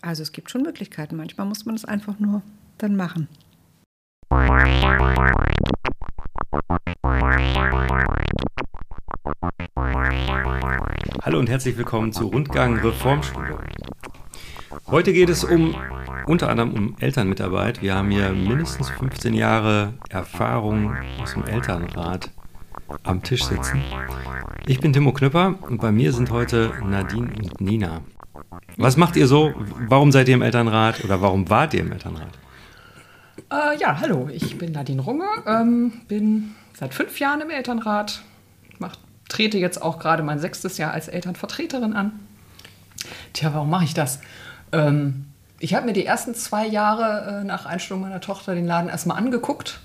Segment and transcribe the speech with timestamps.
[0.00, 1.16] Also es gibt schon Möglichkeiten.
[1.16, 2.42] Manchmal muss man es einfach nur
[2.78, 3.28] dann machen.
[11.22, 13.58] Hallo und herzlich willkommen zu Rundgang Reformschule.
[14.86, 15.74] Heute geht es um
[16.26, 17.82] unter anderem um Elternmitarbeit.
[17.82, 22.30] Wir haben hier mindestens 15 Jahre Erfahrung aus dem Elternrat
[23.02, 23.82] am Tisch sitzen.
[24.66, 28.02] Ich bin Timo Knüpper und bei mir sind heute Nadine und Nina.
[28.78, 29.52] Was macht ihr so?
[29.88, 32.30] Warum seid ihr im Elternrat oder warum wart ihr im Elternrat?
[33.50, 38.22] Äh, ja, hallo, ich bin Nadine Runge, ähm, bin seit fünf Jahren im Elternrat,
[38.78, 38.94] mach,
[39.28, 42.20] trete jetzt auch gerade mein sechstes Jahr als Elternvertreterin an.
[43.32, 44.20] Tja, warum mache ich das?
[44.70, 45.26] Ähm,
[45.58, 49.18] ich habe mir die ersten zwei Jahre äh, nach Einstellung meiner Tochter den Laden erstmal
[49.18, 49.80] angeguckt.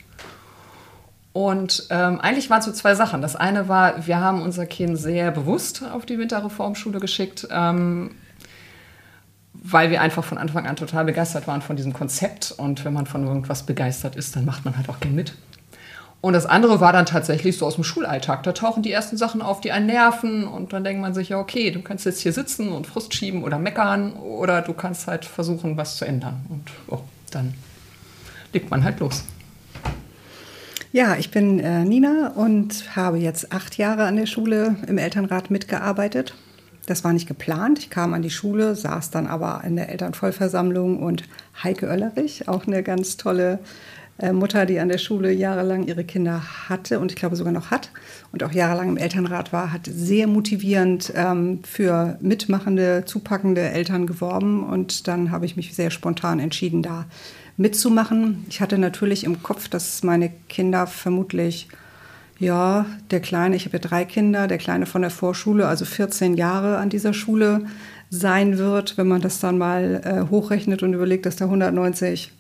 [1.32, 3.24] Und ähm, eigentlich waren es so zwei Sachen.
[3.24, 8.12] Das eine war, wir haben unser Kind sehr bewusst auf die Winterreformschule geschickt, ähm,
[9.64, 12.54] weil wir einfach von Anfang an total begeistert waren von diesem Konzept.
[12.56, 15.34] Und wenn man von irgendwas begeistert ist, dann macht man halt auch gern mit.
[16.20, 18.44] Und das andere war dann tatsächlich so aus dem Schulalltag.
[18.44, 20.46] Da tauchen die ersten Sachen auf, die einen nerven.
[20.46, 23.44] Und dann denkt man sich, ja, okay, du kannst jetzt hier sitzen und Frust schieben
[23.44, 24.14] oder meckern.
[24.14, 26.46] Oder du kannst halt versuchen, was zu ändern.
[26.50, 27.54] Und oh, dann
[28.52, 29.24] legt man halt los.
[30.92, 35.50] Ja, ich bin äh, Nina und habe jetzt acht Jahre an der Schule im Elternrat
[35.50, 36.36] mitgearbeitet.
[36.86, 37.80] Das war nicht geplant.
[37.80, 41.24] Ich kam an die Schule, saß dann aber in der Elternvollversammlung und
[41.64, 43.60] Heike Oellerich, auch eine ganz tolle
[44.20, 47.72] äh, Mutter, die an der Schule jahrelang ihre Kinder hatte und ich glaube sogar noch
[47.72, 47.90] hat
[48.32, 54.64] und auch jahrelang im Elternrat war, hat sehr motivierend ähm, für mitmachende, zupackende Eltern geworben
[54.64, 57.06] und dann habe ich mich sehr spontan entschieden, da
[57.58, 58.46] mitzumachen.
[58.50, 61.70] Ich hatte natürlich im Kopf, dass meine Kinder vermutlich
[62.44, 66.36] ja, der Kleine, ich habe ja drei Kinder, der Kleine von der Vorschule, also 14
[66.36, 67.66] Jahre an dieser Schule
[68.10, 72.32] sein wird, wenn man das dann mal äh, hochrechnet und überlegt, dass da 190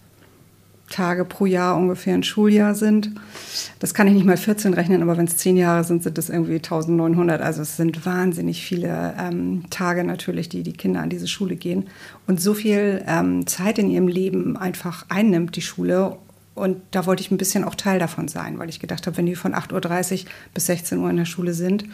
[0.89, 3.11] Tage pro Jahr ungefähr ein Schuljahr sind.
[3.79, 6.29] Das kann ich nicht mal 14 rechnen, aber wenn es 10 Jahre sind, sind es
[6.29, 7.41] irgendwie 1900.
[7.41, 11.85] Also es sind wahnsinnig viele ähm, Tage natürlich, die die Kinder an diese Schule gehen.
[12.27, 16.17] Und so viel ähm, Zeit in ihrem Leben einfach einnimmt, die Schule.
[16.55, 19.25] Und da wollte ich ein bisschen auch Teil davon sein, weil ich gedacht habe, wenn
[19.25, 21.85] die von 8.30 Uhr bis 16 Uhr in der Schule sind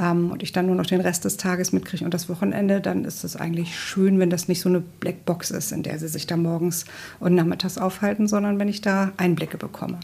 [0.00, 3.04] ähm, und ich dann nur noch den Rest des Tages mitkriege und das Wochenende, dann
[3.04, 6.26] ist es eigentlich schön, wenn das nicht so eine Blackbox ist, in der sie sich
[6.26, 6.84] da morgens
[7.18, 9.98] und nachmittags aufhalten, sondern wenn ich da Einblicke bekomme.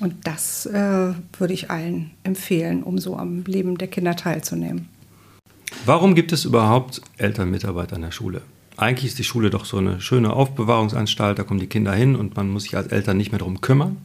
[0.00, 4.88] Und das äh, würde ich allen empfehlen, um so am Leben der Kinder teilzunehmen.
[5.86, 8.42] Warum gibt es überhaupt Elternmitarbeit an der Schule?
[8.82, 12.36] Eigentlich ist die Schule doch so eine schöne Aufbewahrungsanstalt, da kommen die Kinder hin und
[12.36, 13.96] man muss sich als Eltern nicht mehr darum kümmern,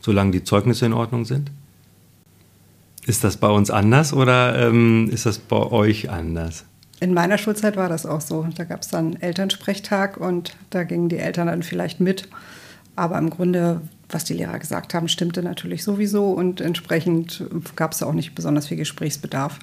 [0.00, 1.50] solange die Zeugnisse in Ordnung sind.
[3.06, 6.64] Ist das bei uns anders oder ähm, ist das bei euch anders?
[7.00, 8.46] In meiner Schulzeit war das auch so.
[8.56, 12.28] Da gab es dann Elternsprechtag und da gingen die Eltern dann vielleicht mit.
[12.96, 17.44] Aber im Grunde, was die Lehrer gesagt haben, stimmte natürlich sowieso und entsprechend
[17.76, 19.58] gab es auch nicht besonders viel Gesprächsbedarf.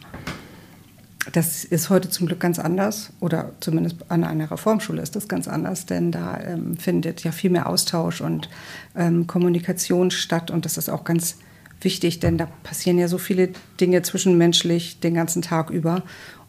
[1.34, 5.48] Das ist heute zum Glück ganz anders oder zumindest an einer Reformschule ist das ganz
[5.48, 8.50] anders, denn da ähm, findet ja viel mehr Austausch und
[8.96, 11.38] ähm, Kommunikation statt und das ist auch ganz
[11.80, 13.50] wichtig, denn da passieren ja so viele
[13.80, 16.02] Dinge zwischenmenschlich den ganzen Tag über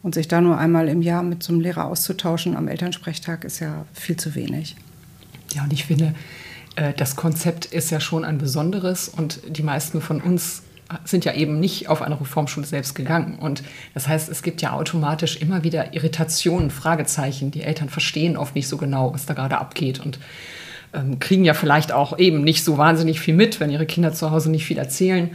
[0.03, 3.61] und sich da nur einmal im Jahr mit so einem Lehrer auszutauschen am Elternsprechtag ist
[3.61, 4.77] ja viel zu wenig.
[5.55, 6.15] Ja, und ich finde,
[6.77, 10.63] äh, das Konzept ist ja schon ein besonderes und die meisten von uns
[11.05, 13.39] sind ja eben nicht auf eine Reformschule selbst gegangen.
[13.39, 13.63] Und
[13.95, 17.51] das heißt, es gibt ja automatisch immer wieder Irritationen, Fragezeichen.
[17.51, 20.19] Die Eltern verstehen oft nicht so genau, was da gerade abgeht und
[20.95, 24.31] ähm, kriegen ja vielleicht auch eben nicht so wahnsinnig viel mit, wenn ihre Kinder zu
[24.31, 25.31] Hause nicht viel erzählen.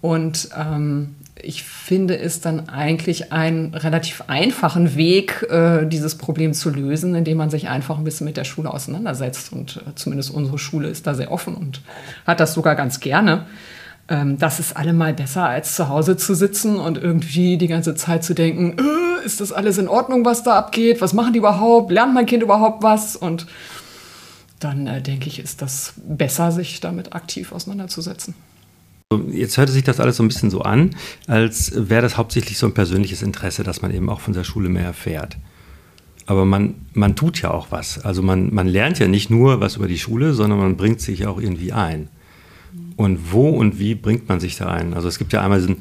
[0.00, 6.70] Und ähm, ich finde es dann eigentlich einen relativ einfachen Weg, äh, dieses Problem zu
[6.70, 9.52] lösen, indem man sich einfach ein bisschen mit der Schule auseinandersetzt.
[9.52, 11.82] Und äh, zumindest unsere Schule ist da sehr offen und
[12.26, 13.46] hat das sogar ganz gerne
[14.10, 18.24] ähm, das ist allemal besser, als zu Hause zu sitzen und irgendwie die ganze Zeit
[18.24, 21.00] zu denken, äh, ist das alles in Ordnung, was da abgeht?
[21.00, 21.92] Was machen die überhaupt?
[21.92, 23.14] Lernt mein Kind überhaupt was?
[23.14, 23.46] Und
[24.58, 28.34] dann äh, denke ich, ist das besser, sich damit aktiv auseinanderzusetzen.
[29.30, 30.90] Jetzt hörte sich das alles so ein bisschen so an,
[31.26, 34.68] als wäre das hauptsächlich so ein persönliches Interesse, dass man eben auch von der Schule
[34.68, 35.36] mehr erfährt.
[36.26, 38.04] Aber man, man tut ja auch was.
[38.04, 41.26] Also man, man lernt ja nicht nur was über die Schule, sondern man bringt sich
[41.26, 42.08] auch irgendwie ein.
[43.00, 44.92] Und wo und wie bringt man sich da ein?
[44.92, 45.80] Also es gibt ja einmal diesen,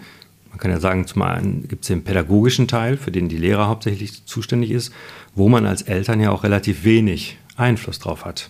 [0.51, 3.67] man kann ja sagen, zum einen gibt es den pädagogischen Teil, für den die Lehrer
[3.67, 4.93] hauptsächlich zuständig ist,
[5.35, 8.49] wo man als Eltern ja auch relativ wenig Einfluss drauf hat.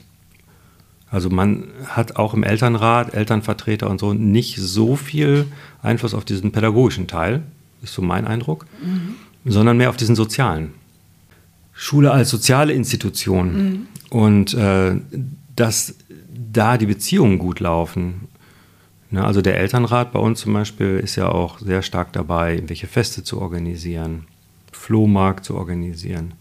[1.10, 5.48] Also man hat auch im Elternrat, Elternvertreter und so nicht so viel
[5.82, 7.42] Einfluss auf diesen pädagogischen Teil,
[7.82, 9.16] ist so mein Eindruck, mhm.
[9.52, 10.76] sondern mehr auf diesen sozialen.
[11.74, 13.88] Schule als soziale Institution mhm.
[14.12, 14.96] und äh,
[15.56, 15.96] dass
[16.54, 18.30] da die Beziehungen gut laufen.
[19.12, 22.88] Ne, also der Elternrat bei uns zum Beispiel ist ja auch sehr stark dabei, welche
[22.88, 24.28] Feste zu organisieren,
[24.72, 26.34] Flohmarkt zu organisieren.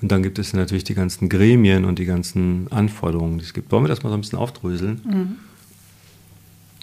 [0.00, 3.70] Und dann gibt es natürlich die ganzen Gremien und die ganzen Anforderungen, die es gibt.
[3.70, 5.00] Wollen wir das mal so ein bisschen aufdröseln?
[5.04, 5.36] Mhm.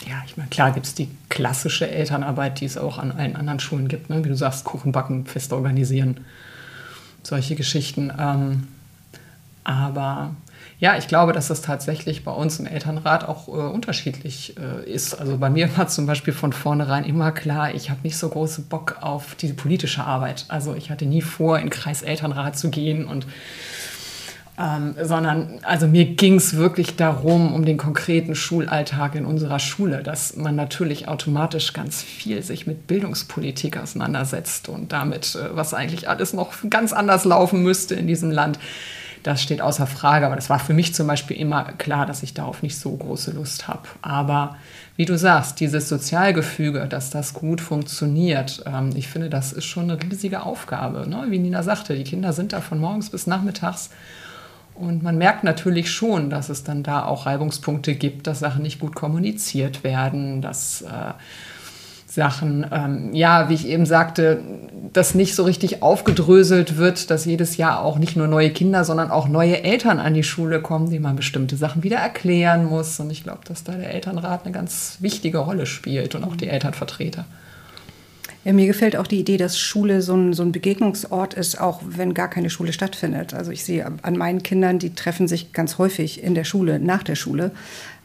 [0.08, 3.60] Ja, ich meine, klar gibt es die klassische Elternarbeit, die es auch an allen anderen
[3.60, 4.10] Schulen gibt.
[4.10, 4.24] Ne?
[4.24, 6.22] Wie du sagst, Kuchen backen, Feste organisieren,
[7.22, 8.10] solche Geschichten.
[8.18, 8.68] Ähm,
[9.64, 10.36] aber
[10.80, 15.14] ja, ich glaube, dass das tatsächlich bei uns im Elternrat auch äh, unterschiedlich äh, ist.
[15.14, 18.66] Also bei mir war zum Beispiel von vornherein immer klar, ich habe nicht so großen
[18.66, 20.46] Bock auf diese politische Arbeit.
[20.48, 23.28] Also ich hatte nie vor, in Kreis Elternrat zu gehen und
[24.60, 30.04] ähm, sondern also mir ging es wirklich darum, um den konkreten Schulalltag in unserer Schule,
[30.04, 36.10] dass man natürlich automatisch ganz viel sich mit Bildungspolitik auseinandersetzt und damit, äh, was eigentlich
[36.10, 38.60] alles noch ganz anders laufen müsste in diesem Land
[39.24, 40.26] das steht außer Frage.
[40.26, 43.32] Aber das war für mich zum Beispiel immer klar, dass ich darauf nicht so große
[43.32, 43.84] Lust habe.
[44.02, 44.58] Aber
[44.96, 49.90] wie du sagst, dieses Sozialgefüge, dass das gut funktioniert, ähm, ich finde, das ist schon
[49.90, 51.10] eine riesige Aufgabe.
[51.10, 51.28] Ne?
[51.30, 53.90] Wie Nina sagte, die Kinder sind da von morgens bis nachmittags.
[54.76, 58.80] Und man merkt natürlich schon, dass es dann da auch Reibungspunkte gibt, dass Sachen nicht
[58.80, 61.14] gut kommuniziert werden, dass äh,
[62.20, 64.42] Sachen, ähm, ja, wie ich eben sagte,
[64.92, 69.10] dass nicht so richtig aufgedröselt wird, dass jedes Jahr auch nicht nur neue Kinder, sondern
[69.10, 73.00] auch neue Eltern an die Schule kommen, denen man bestimmte Sachen wieder erklären muss.
[73.00, 76.50] Und ich glaube, dass da der Elternrat eine ganz wichtige Rolle spielt und auch die
[76.50, 77.24] Elternvertreter.
[78.44, 81.82] Ja, mir gefällt auch die Idee, dass Schule so ein, so ein Begegnungsort ist, auch
[81.86, 83.34] wenn gar keine Schule stattfindet.
[83.34, 87.04] Also ich sehe an meinen Kindern, die treffen sich ganz häufig in der Schule, nach
[87.04, 87.52] der Schule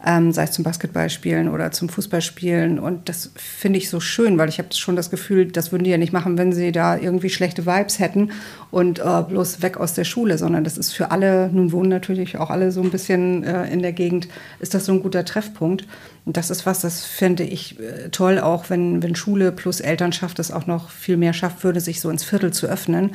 [0.04, 2.78] ähm, sei es zum Basketballspielen oder zum Fußballspielen.
[2.78, 5.90] Und das finde ich so schön, weil ich habe schon das Gefühl, das würden die
[5.90, 8.30] ja nicht machen, wenn sie da irgendwie schlechte Vibes hätten
[8.70, 12.36] und äh, bloß weg aus der Schule, sondern das ist für alle, nun wohnen natürlich
[12.38, 14.28] auch alle so ein bisschen äh, in der Gegend,
[14.60, 15.86] ist das so ein guter Treffpunkt.
[16.26, 20.38] Und das ist was, das finde ich äh, toll, auch wenn, wenn Schule plus Elternschaft
[20.38, 23.10] es auch noch viel mehr schafft würde, sich so ins Viertel zu öffnen.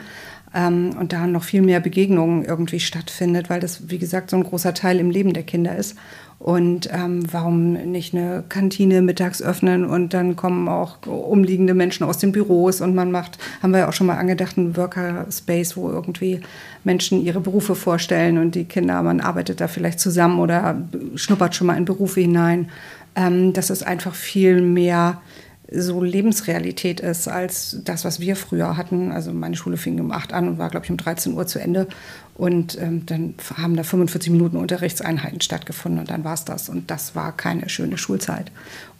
[0.53, 4.43] Ähm, und da noch viel mehr Begegnungen irgendwie stattfindet, weil das, wie gesagt, so ein
[4.43, 5.95] großer Teil im Leben der Kinder ist.
[6.39, 12.17] Und ähm, warum nicht eine Kantine mittags öffnen und dann kommen auch umliegende Menschen aus
[12.17, 15.89] den Büros und man macht, haben wir ja auch schon mal angedacht, einen Worker-Space, wo
[15.89, 16.39] irgendwie
[16.85, 20.81] Menschen ihre Berufe vorstellen und die Kinder, man arbeitet da vielleicht zusammen oder
[21.15, 22.69] schnuppert schon mal in Berufe hinein.
[23.17, 25.21] Ähm, das ist einfach viel mehr
[25.71, 29.11] so Lebensrealität ist als das, was wir früher hatten.
[29.11, 31.59] Also meine Schule fing um 8 an und war, glaube ich, um 13 Uhr zu
[31.59, 31.87] Ende.
[32.35, 36.69] Und ähm, dann haben da 45 Minuten Unterrichtseinheiten stattgefunden und dann war es das.
[36.69, 38.51] Und das war keine schöne Schulzeit.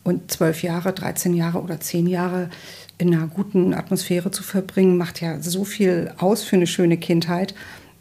[0.04, 2.50] Und zwölf Jahre, 13 Jahre oder zehn Jahre
[2.98, 7.56] in einer guten Atmosphäre zu verbringen, macht ja so viel aus für eine schöne Kindheit.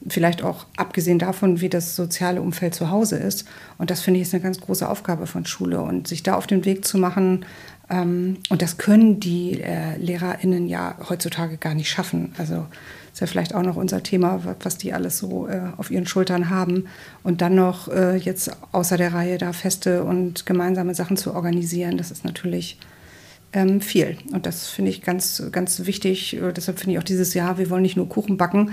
[0.08, 3.46] Vielleicht auch abgesehen davon, wie das soziale Umfeld zu Hause ist.
[3.78, 5.80] Und das finde ich ist eine ganz große Aufgabe von Schule.
[5.80, 7.44] Und sich da auf den Weg zu machen,
[7.90, 12.34] und das können die äh, LehrerInnen ja heutzutage gar nicht schaffen.
[12.36, 12.66] Also
[13.18, 16.50] ist ja vielleicht auch noch unser Thema, was die alles so äh, auf ihren Schultern
[16.50, 16.84] haben.
[17.22, 21.96] Und dann noch äh, jetzt außer der Reihe da Feste und gemeinsame Sachen zu organisieren,
[21.96, 22.78] das ist natürlich
[23.52, 24.18] ähm, viel.
[24.32, 26.36] Und das finde ich ganz, ganz wichtig.
[26.36, 28.72] Äh, deshalb finde ich auch dieses Jahr, wir wollen nicht nur Kuchen backen.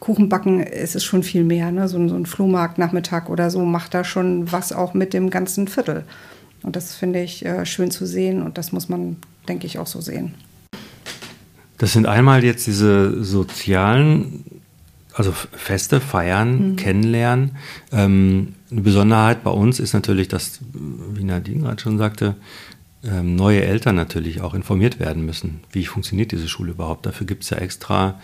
[0.00, 1.70] Kuchen backen, es ist schon viel mehr.
[1.72, 1.88] Ne?
[1.88, 6.04] So, so ein Flohmarktnachmittag oder so macht da schon was auch mit dem ganzen Viertel.
[6.66, 9.18] Und das finde ich äh, schön zu sehen und das muss man,
[9.48, 10.34] denke ich, auch so sehen.
[11.78, 14.44] Das sind einmal jetzt diese sozialen,
[15.14, 16.76] also Feste, Feiern, mhm.
[16.76, 17.52] Kennenlernen.
[17.92, 22.34] Ähm, eine Besonderheit bei uns ist natürlich, dass, wie Nadine gerade schon sagte,
[23.04, 25.60] ähm, neue Eltern natürlich auch informiert werden müssen.
[25.70, 27.06] Wie funktioniert diese Schule überhaupt?
[27.06, 28.20] Dafür gibt es ja extra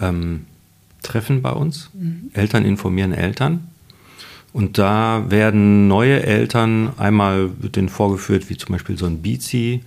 [0.00, 0.46] ähm,
[1.02, 1.90] Treffen bei uns.
[1.94, 2.30] Mhm.
[2.32, 3.68] Eltern informieren Eltern.
[4.52, 9.82] Und da werden neue Eltern, einmal wird denen vorgeführt, wie zum Beispiel so ein BIZI,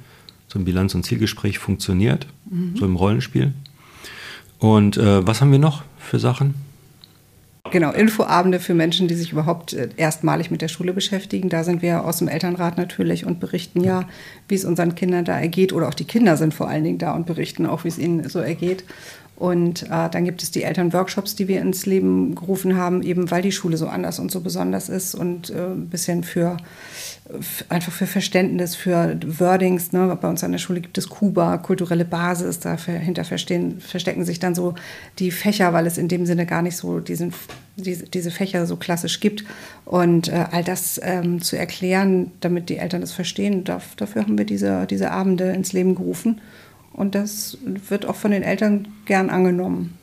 [0.48, 2.76] so ein Bilanz- und Zielgespräch funktioniert, mhm.
[2.76, 3.54] so im Rollenspiel.
[4.60, 6.54] Und äh, was haben wir noch für Sachen?
[7.72, 11.50] Genau, Infoabende für Menschen, die sich überhaupt äh, erstmalig mit der Schule beschäftigen.
[11.50, 14.08] Da sind wir aus dem Elternrat natürlich und berichten ja,
[14.48, 15.74] wie es unseren Kindern da ergeht.
[15.74, 18.28] Oder auch die Kinder sind vor allen Dingen da und berichten auch, wie es ihnen
[18.28, 18.84] so ergeht.
[19.40, 23.42] Und äh, dann gibt es die Elternworkshops, die wir ins Leben gerufen haben, eben weil
[23.42, 26.58] die Schule so anders und so besonders ist und äh, ein bisschen für
[27.70, 29.92] einfach für Verständnis, für Wordings.
[29.92, 30.18] Ne?
[30.20, 32.60] Bei uns an der Schule gibt es Kuba, kulturelle Basis.
[32.60, 34.74] Dahinter verstecken sich dann so
[35.20, 37.34] die Fächer, weil es in dem Sinne gar nicht so diesen,
[37.76, 39.46] diese, diese Fächer so klassisch gibt.
[39.86, 44.46] Und äh, all das ähm, zu erklären, damit die Eltern das verstehen, dafür haben wir
[44.46, 46.42] diese, diese Abende ins Leben gerufen.
[47.00, 49.98] Und das wird auch von den Eltern gern angenommen.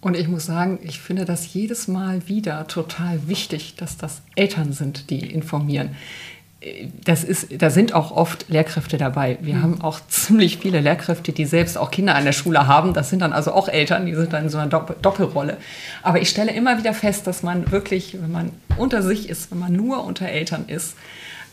[0.00, 4.72] Und ich muss sagen, ich finde das jedes Mal wieder total wichtig, dass das Eltern
[4.72, 5.90] sind, die informieren.
[7.04, 9.36] Das ist, da sind auch oft Lehrkräfte dabei.
[9.42, 9.62] Wir mhm.
[9.62, 12.94] haben auch ziemlich viele Lehrkräfte, die selbst auch Kinder an der Schule haben.
[12.94, 15.58] Das sind dann also auch Eltern, die sind dann in so einer Doppelrolle.
[16.02, 19.58] Aber ich stelle immer wieder fest, dass man wirklich, wenn man unter sich ist, wenn
[19.58, 20.96] man nur unter Eltern ist,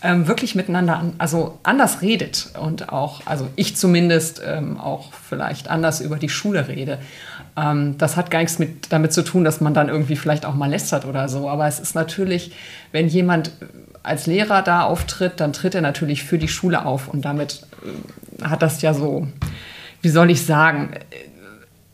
[0.01, 5.70] ähm, wirklich miteinander an, also anders redet und auch, also ich zumindest ähm, auch vielleicht
[5.70, 7.00] anders über die Schule rede.
[7.58, 10.56] Ähm, das hat gar nichts mit, damit zu tun, dass man dann irgendwie vielleicht auch
[10.56, 11.50] mal lästert oder so.
[11.50, 12.53] Aber es ist natürlich,
[12.91, 13.51] wenn jemand
[14.03, 18.44] als Lehrer da auftritt, dann tritt er natürlich für die Schule auf und damit äh,
[18.46, 19.27] hat das ja so,
[20.01, 20.91] wie soll ich sagen,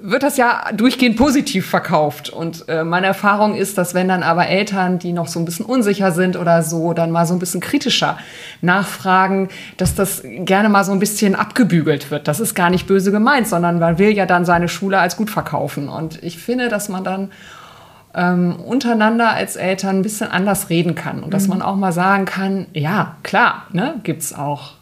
[0.08, 2.30] wird das ja durchgehend positiv verkauft.
[2.30, 5.66] Und äh, meine Erfahrung ist, dass wenn dann aber Eltern, die noch so ein bisschen
[5.66, 8.18] unsicher sind oder so, dann mal so ein bisschen kritischer
[8.62, 12.28] nachfragen, dass das gerne mal so ein bisschen abgebügelt wird.
[12.28, 15.30] Das ist gar nicht böse gemeint, sondern man will ja dann seine Schule als gut
[15.30, 15.90] verkaufen.
[15.90, 17.32] Und ich finde, dass man dann
[18.14, 21.50] ähm, untereinander als Eltern ein bisschen anders reden kann und dass mhm.
[21.50, 24.74] man auch mal sagen kann, ja, klar, ne, gibt es auch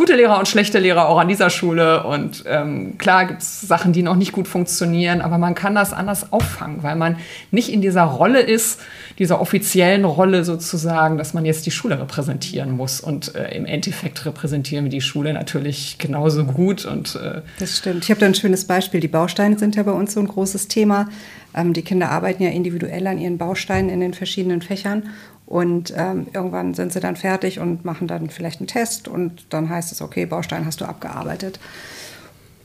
[0.00, 2.04] gute Lehrer und schlechte Lehrer auch an dieser Schule.
[2.04, 5.92] Und ähm, klar gibt es Sachen, die noch nicht gut funktionieren, aber man kann das
[5.92, 7.16] anders auffangen, weil man
[7.50, 8.80] nicht in dieser Rolle ist,
[9.18, 13.02] dieser offiziellen Rolle sozusagen, dass man jetzt die Schule repräsentieren muss.
[13.02, 16.86] Und äh, im Endeffekt repräsentieren wir die Schule natürlich genauso gut.
[16.86, 18.02] Und, äh das stimmt.
[18.04, 19.00] Ich habe da ein schönes Beispiel.
[19.00, 21.10] Die Bausteine sind ja bei uns so ein großes Thema.
[21.54, 25.10] Ähm, die Kinder arbeiten ja individuell an ihren Bausteinen in den verschiedenen Fächern.
[25.50, 29.68] Und ähm, irgendwann sind sie dann fertig und machen dann vielleicht einen Test und dann
[29.68, 31.58] heißt es, okay, Baustein hast du abgearbeitet.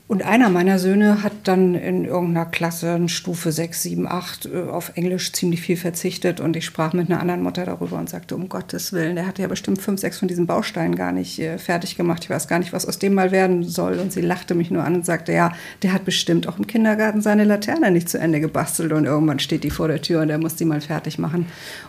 [0.08, 5.32] Und einer meiner Söhne hat dann in irgendeiner Klasse, Stufe 6, 7, 8, auf Englisch
[5.32, 6.38] ziemlich viel verzichtet.
[6.38, 9.42] Und ich sprach mit einer anderen Mutter darüber und sagte, um Gottes Willen, der hatte
[9.42, 12.22] ja bestimmt fünf, sechs von diesen Bausteinen gar nicht äh, fertig gemacht.
[12.22, 13.98] Ich weiß gar nicht, was aus dem mal werden soll.
[13.98, 17.20] Und sie lachte mich nur an und sagte, ja, der hat bestimmt auch im Kindergarten
[17.20, 18.92] seine Laterne nicht zu Ende gebastelt.
[18.92, 21.46] Und irgendwann steht die vor der Tür und er muss die mal fertig machen.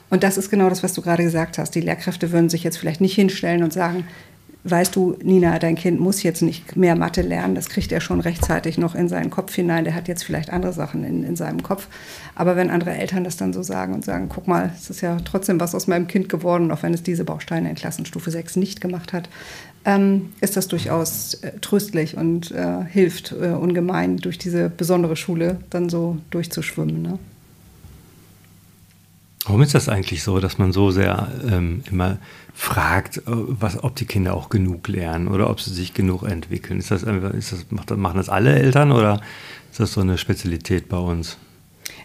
[0.10, 1.76] Und das ist genau das, was du gerade gesagt hast.
[1.76, 4.08] Die Lehrkräfte würden sich jetzt vielleicht nicht hinstellen und sagen,
[4.70, 8.20] weißt du, Nina, dein Kind muss jetzt nicht mehr Mathe lernen, das kriegt er schon
[8.20, 11.64] rechtzeitig noch in seinen Kopf hinein, der hat jetzt vielleicht andere Sachen in, in seinem
[11.64, 11.88] Kopf.
[12.36, 15.18] Aber wenn andere Eltern das dann so sagen und sagen, guck mal, es ist ja
[15.24, 18.82] trotzdem was aus meinem Kind geworden, auch wenn es diese Bausteine in Klassenstufe 6 nicht
[18.82, 19.30] gemacht hat,
[19.86, 25.60] ähm, ist das durchaus äh, tröstlich und äh, hilft äh, ungemein, durch diese besondere Schule
[25.70, 27.02] dann so durchzuschwimmen.
[27.02, 27.20] Ne?
[29.48, 32.18] Warum ist das eigentlich so, dass man so sehr ähm, immer
[32.54, 36.80] fragt, äh, was, ob die Kinder auch genug lernen oder ob sie sich genug entwickeln?
[36.80, 39.22] Ist das, ist das, machen das alle Eltern oder
[39.72, 41.38] ist das so eine Spezialität bei uns?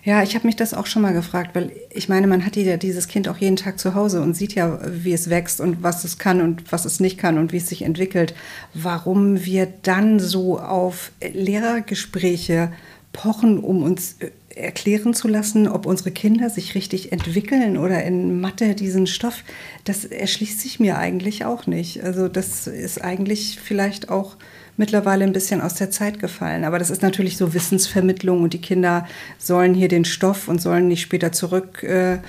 [0.05, 2.77] Ja, ich habe mich das auch schon mal gefragt, weil ich meine, man hat ja
[2.77, 6.05] dieses Kind auch jeden Tag zu Hause und sieht ja, wie es wächst und was
[6.05, 8.35] es kann und was es nicht kann und wie es sich entwickelt.
[8.75, 12.73] Warum wir dann so auf Lehrergespräche
[13.13, 18.41] pochen, um uns äh, erklären zu lassen, ob unsere Kinder sich richtig entwickeln oder in
[18.41, 19.45] Mathe diesen Stoff,
[19.85, 22.03] das erschließt sich mir eigentlich auch nicht.
[22.03, 24.37] Also das ist eigentlich vielleicht auch
[24.77, 26.65] mittlerweile ein bisschen aus der Zeit gefallen.
[26.65, 29.07] Aber das ist natürlich so Wissensvermittlung und die Kinder
[29.39, 32.27] sollen hier den Stoff und sollen nicht später zurückstecken,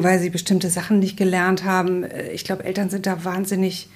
[0.00, 2.04] äh, weil sie bestimmte Sachen nicht gelernt haben.
[2.04, 3.88] Äh, ich glaube, Eltern sind da wahnsinnig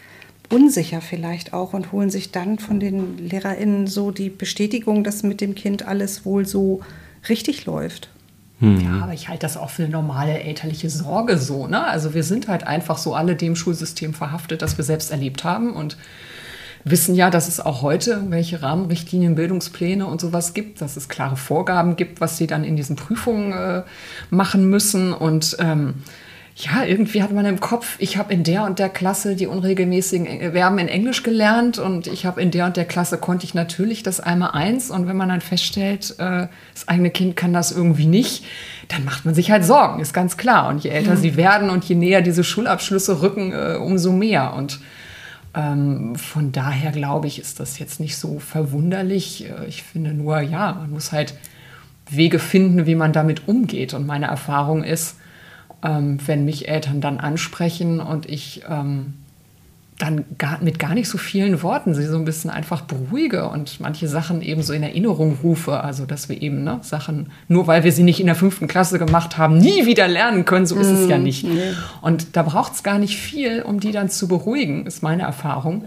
[0.50, 5.40] unsicher vielleicht auch und holen sich dann von den LehrerInnen so die Bestätigung, dass mit
[5.40, 6.80] dem Kind alles wohl so
[7.28, 8.11] richtig läuft.
[8.59, 8.80] Hm.
[8.80, 11.66] Ja, aber ich halte das auch für eine normale elterliche Sorge so.
[11.66, 11.83] Ne?
[11.83, 15.73] Also wir sind halt einfach so alle dem Schulsystem verhaftet, das wir selbst erlebt haben
[15.73, 15.97] und
[16.85, 21.37] wissen ja, dass es auch heute welche Rahmenrichtlinien, Bildungspläne und sowas gibt, dass es klare
[21.37, 23.83] Vorgaben gibt, was sie dann in diesen Prüfungen äh,
[24.30, 25.95] machen müssen und ähm,
[26.64, 30.52] ja, irgendwie hat man im Kopf, ich habe in der und der Klasse die unregelmäßigen
[30.52, 34.02] Verben in Englisch gelernt und ich habe in der und der Klasse konnte ich natürlich
[34.02, 38.07] das einmal eins und wenn man dann feststellt, äh, das eigene Kind kann das irgendwie
[38.07, 38.45] nicht,
[38.88, 40.69] dann macht man sich halt Sorgen, ist ganz klar.
[40.69, 41.21] Und je älter mhm.
[41.21, 44.55] sie werden und je näher diese Schulabschlüsse rücken, äh, umso mehr.
[44.55, 44.81] Und
[45.55, 49.49] ähm, von daher glaube ich, ist das jetzt nicht so verwunderlich.
[49.49, 51.35] Äh, ich finde nur, ja, man muss halt
[52.09, 53.95] Wege finden, wie man damit umgeht.
[53.95, 55.17] Und meine Erfahrung ist,
[55.83, 59.15] ähm, wenn mich Eltern dann ansprechen und ich ähm,
[60.01, 63.81] dann gar, mit gar nicht so vielen Worten sie so ein bisschen einfach beruhige und
[63.81, 65.81] manche Sachen eben so in Erinnerung rufe.
[65.85, 68.99] Also, dass wir eben ne, Sachen, nur weil wir sie nicht in der fünften Klasse
[68.99, 70.67] gemacht haben, nie wieder lernen können.
[70.67, 71.25] So ist es ja mhm.
[71.25, 71.47] nicht.
[72.01, 75.85] Und da braucht es gar nicht viel, um die dann zu beruhigen, ist meine Erfahrung.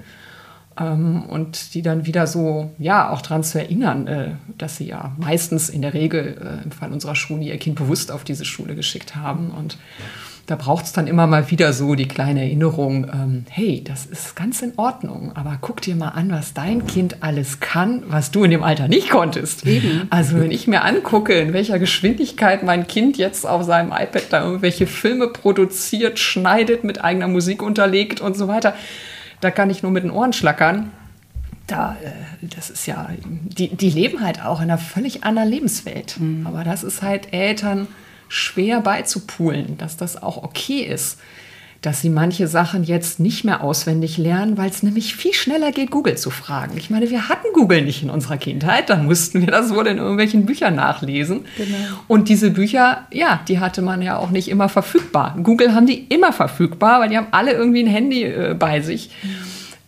[0.79, 5.15] Ähm, und die dann wieder so, ja, auch daran zu erinnern, äh, dass sie ja
[5.17, 8.75] meistens in der Regel äh, im Fall unserer Schule ihr Kind bewusst auf diese Schule
[8.75, 9.51] geschickt haben.
[9.51, 9.77] Und
[10.45, 14.35] da braucht es dann immer mal wieder so die kleine Erinnerung, ähm, hey, das ist
[14.35, 18.43] ganz in Ordnung, aber guck dir mal an, was dein Kind alles kann, was du
[18.43, 19.65] in dem Alter nicht konntest.
[19.65, 20.07] Eben.
[20.09, 24.43] Also wenn ich mir angucke, in welcher Geschwindigkeit mein Kind jetzt auf seinem iPad da
[24.43, 28.75] irgendwelche Filme produziert, schneidet, mit eigener Musik unterlegt und so weiter,
[29.43, 30.91] da kann ich nur mit den Ohren schlackern
[31.67, 36.19] da, äh, das ist ja, die, die leben halt auch in einer völlig anderen Lebenswelt.
[36.19, 36.45] Mhm.
[36.45, 37.87] Aber das ist halt Eltern
[38.27, 41.19] schwer beizupulen, dass das auch okay ist,
[41.83, 45.91] dass sie manche Sachen jetzt nicht mehr auswendig lernen, weil es nämlich viel schneller geht,
[45.91, 46.77] Google zu fragen.
[46.77, 49.97] Ich meine, wir hatten Google nicht in unserer Kindheit, dann mussten wir das wohl in
[49.97, 51.45] irgendwelchen Büchern nachlesen.
[51.57, 51.77] Genau.
[52.07, 55.37] Und diese Bücher, ja, die hatte man ja auch nicht immer verfügbar.
[55.43, 59.09] Google haben die immer verfügbar, weil die haben alle irgendwie ein Handy äh, bei sich.
[59.21, 59.29] Mhm.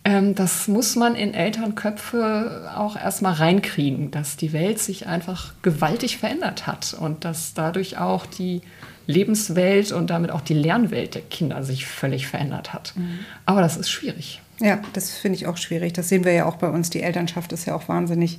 [0.06, 6.18] Ähm, das muss man in Elternköpfe auch erstmal reinkriegen, dass die Welt sich einfach gewaltig
[6.18, 8.60] verändert hat und dass dadurch auch die
[9.06, 12.94] Lebenswelt und damit auch die Lernwelt der Kinder sich völlig verändert hat.
[12.96, 13.20] Mhm.
[13.44, 14.40] Aber das ist schwierig.
[14.58, 15.92] Ja, das finde ich auch schwierig.
[15.92, 16.88] Das sehen wir ja auch bei uns.
[16.90, 18.38] Die Elternschaft ist ja auch wahnsinnig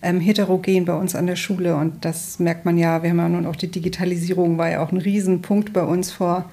[0.00, 1.74] ähm, heterogen bei uns an der Schule.
[1.76, 3.02] Und das merkt man ja.
[3.02, 6.48] Wir haben ja nun auch die Digitalisierung, war ja auch ein Riesenpunkt bei uns vor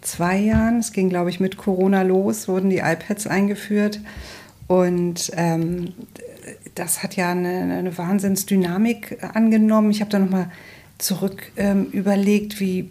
[0.00, 4.00] zwei Jahren, es ging glaube ich mit Corona los, wurden die iPads eingeführt
[4.66, 5.94] und ähm,
[6.74, 9.90] das hat ja eine, eine Wahnsinnsdynamik angenommen.
[9.90, 10.50] Ich habe da nochmal
[10.98, 12.90] zurück ähm, überlegt, wie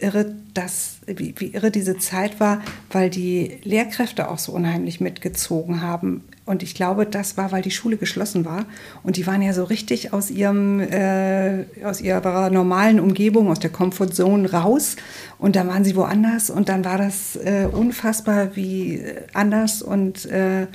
[0.00, 5.82] irre das, wie, wie irre diese Zeit war, weil die Lehrkräfte auch so unheimlich mitgezogen
[5.82, 6.22] haben.
[6.46, 8.64] Und ich glaube, das war, weil die Schule geschlossen war.
[9.02, 13.70] Und die waren ja so richtig aus, ihrem, äh, aus ihrer normalen Umgebung, aus der
[13.70, 14.96] Comfortzone raus.
[15.38, 16.48] Und dann waren sie woanders.
[16.48, 19.02] Und dann war das äh, unfassbar, wie
[19.34, 20.68] anders und äh,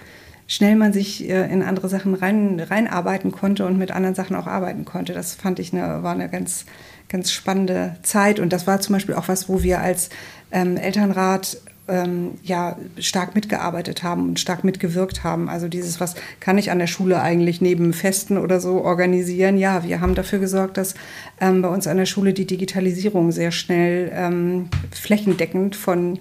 [0.47, 4.47] schnell man sich äh, in andere Sachen rein, reinarbeiten konnte und mit anderen Sachen auch
[4.47, 5.13] arbeiten konnte.
[5.13, 6.65] Das fand ich eine, war eine ganz
[7.13, 8.39] ganz spannende Zeit.
[8.39, 10.09] Und das war zum Beispiel auch was, wo wir als
[10.51, 11.57] ähm, Elternrat
[11.87, 15.47] ähm, ja stark mitgearbeitet haben und stark mitgewirkt haben.
[15.47, 19.57] Also dieses, was kann ich an der Schule eigentlich neben Festen oder so organisieren?
[19.57, 20.95] Ja, wir haben dafür gesorgt, dass
[21.39, 26.19] ähm, bei uns an der Schule die Digitalisierung sehr schnell ähm, flächendeckend von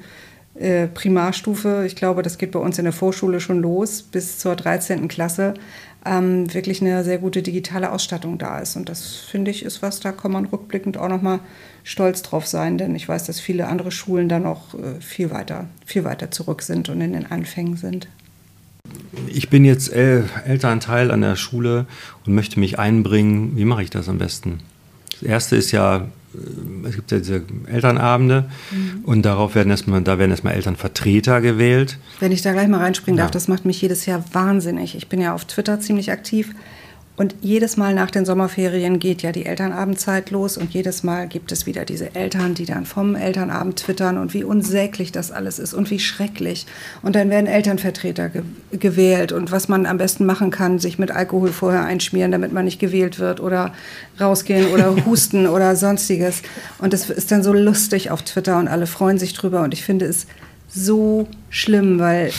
[0.54, 4.54] äh, Primarstufe, ich glaube, das geht bei uns in der Vorschule schon los, bis zur
[4.54, 5.08] 13.
[5.08, 5.54] Klasse,
[6.04, 8.76] ähm, wirklich eine sehr gute digitale Ausstattung da ist.
[8.76, 11.40] Und das finde ich ist was, da kann man rückblickend auch nochmal
[11.84, 15.68] stolz drauf sein, denn ich weiß, dass viele andere Schulen da noch äh, viel weiter,
[15.86, 18.08] viel weiter zurück sind und in den Anfängen sind.
[19.28, 21.86] Ich bin jetzt El Elternteil an der Schule
[22.26, 23.56] und möchte mich einbringen.
[23.56, 24.58] Wie mache ich das am besten?
[25.12, 26.08] Das erste ist ja
[26.84, 29.04] es gibt ja diese Elternabende mhm.
[29.04, 31.98] und darauf werden erstmal, da werden erstmal Elternvertreter gewählt.
[32.20, 33.24] Wenn ich da gleich mal reinspringen ja.
[33.24, 34.96] darf, das macht mich jedes Jahr wahnsinnig.
[34.96, 36.54] Ich bin ja auf Twitter ziemlich aktiv
[37.14, 41.52] und jedes Mal nach den Sommerferien geht ja die Elternabendzeit los und jedes Mal gibt
[41.52, 45.74] es wieder diese Eltern, die dann vom Elternabend twittern und wie unsäglich das alles ist
[45.74, 46.66] und wie schrecklich.
[47.02, 51.10] Und dann werden Elternvertreter ge gewählt und was man am besten machen kann, sich mit
[51.10, 53.74] Alkohol vorher einschmieren, damit man nicht gewählt wird oder
[54.18, 56.40] rausgehen oder husten oder sonstiges.
[56.78, 59.84] Und das ist dann so lustig auf Twitter und alle freuen sich drüber und ich
[59.84, 60.26] finde es
[60.74, 62.32] so schlimm, weil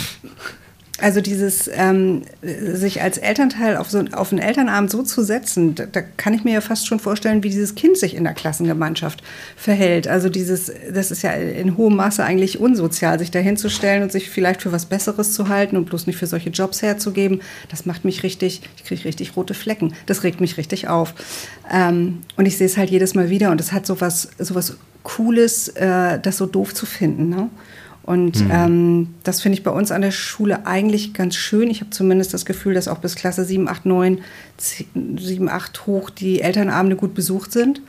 [1.03, 5.85] also dieses ähm, sich als Elternteil auf, so, auf einen Elternabend so zu setzen, da,
[5.85, 9.21] da, kann ich mir ja fast schon vorstellen, wie dieses Kind sich in der Klassengemeinschaft
[9.57, 10.07] verhält.
[10.07, 14.61] Also dieses, das ist ja in hohem Maße eigentlich unsozial, sich dahinzustellen und sich vielleicht
[14.61, 17.41] für was Besseres zu halten und bloß nicht für solche Jobs herzugeben.
[17.69, 19.93] Das macht mich richtig, ich kriege richtig rote Flecken.
[20.05, 21.13] Das regt mich richtig auf.
[21.69, 24.29] Ähm, und ich sehe es halt jedes Mal wieder und es hat so was,
[25.03, 27.27] Cooles, äh, das so doof zu finden.
[27.27, 27.49] Ne?
[28.03, 28.51] Und mhm.
[28.51, 31.69] ähm, das finde ich bei uns an der Schule eigentlich ganz schön.
[31.69, 34.21] Ich habe zumindest das Gefühl, dass auch bis Klasse 7, 8, 9,
[34.57, 37.81] 7, 8 hoch die Elternabende gut besucht sind.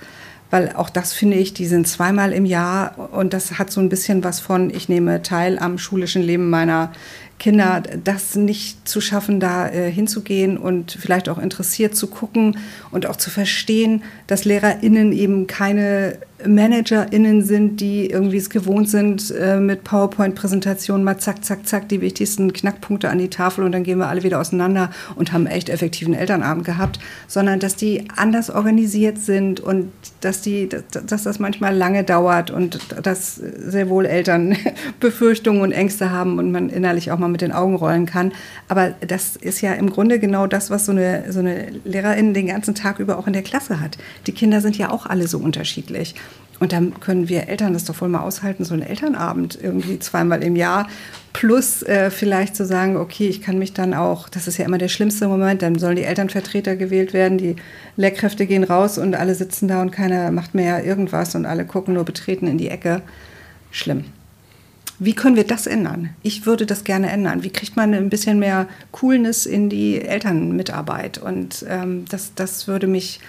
[0.50, 3.88] Weil auch das finde ich, die sind zweimal im Jahr und das hat so ein
[3.88, 6.92] bisschen was von, ich nehme teil am schulischen Leben meiner
[7.40, 12.59] Kinder, das nicht zu schaffen, da äh, hinzugehen und vielleicht auch interessiert zu gucken
[12.94, 19.30] und auch zu verstehen, dass LehrerInnen eben keine ManagerInnen sind, die irgendwie es gewohnt sind,
[19.30, 23.85] äh, mit PowerPoint-Präsentationen mal zack, zack, zack, die wichtigsten Knackpunkte an die Tafel und dann
[23.85, 28.50] gehen wir alle wieder auseinander und haben echt effektiven Elternabend gehabt, sondern dass die anders
[28.50, 34.57] organisiert sind und dass, die, dass das manchmal lange dauert und dass sehr wohl Eltern
[35.00, 38.33] Befürchtungen und Ängste haben und man innerlich auch mal mit den Augen rollen kann.
[38.68, 42.48] Aber das ist ja im Grunde genau das, was so eine, so eine Lehrerin den
[42.48, 43.99] ganzen Tag über auch in der Klasse hat.
[44.27, 46.14] Die Kinder sind ja auch alle so unterschiedlich.
[46.61, 50.42] Und dann können wir Eltern das doch wohl mal aushalten, so einen Elternabend irgendwie zweimal
[50.42, 50.88] im Jahr.
[51.33, 54.79] Plus äh, vielleicht zu sagen, okay, ich kann mich dann auch, das ist ja immer
[54.79, 57.57] der schlimmste Moment, dann sollen die Elternvertreter gewählt werden, die
[57.97, 61.94] Lehrkräfte gehen raus und alle sitzen da und keiner macht mehr irgendwas und alle gucken
[61.94, 63.03] nur betreten in die Ecke.
[63.73, 64.05] schlimm.
[64.98, 66.11] Wie können wir das ändern?
[66.22, 67.42] Ich würde das gerne ändern.
[67.42, 71.18] Wie kriegt man ein bisschen mehr Coolness in die Elternmitarbeit?
[71.18, 73.20] Und ähm, das, das würde mich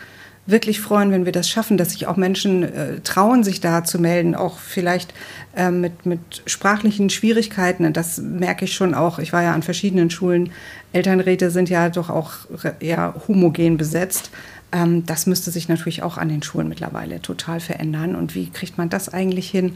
[0.47, 3.99] wirklich freuen, wenn wir das schaffen, dass sich auch Menschen äh, trauen, sich da zu
[3.99, 5.13] melden, auch vielleicht
[5.55, 7.91] äh, mit, mit sprachlichen Schwierigkeiten.
[7.93, 9.17] Das merke ich schon auch.
[9.17, 10.51] Ich war ja an verschiedenen Schulen.
[10.93, 12.33] Elternräte sind ja doch auch
[12.79, 14.29] eher homogen besetzt.
[14.71, 18.15] Ähm, das müsste sich natürlich auch an den Schulen mittlerweile total verändern.
[18.15, 19.75] Und wie kriegt man das eigentlich hin,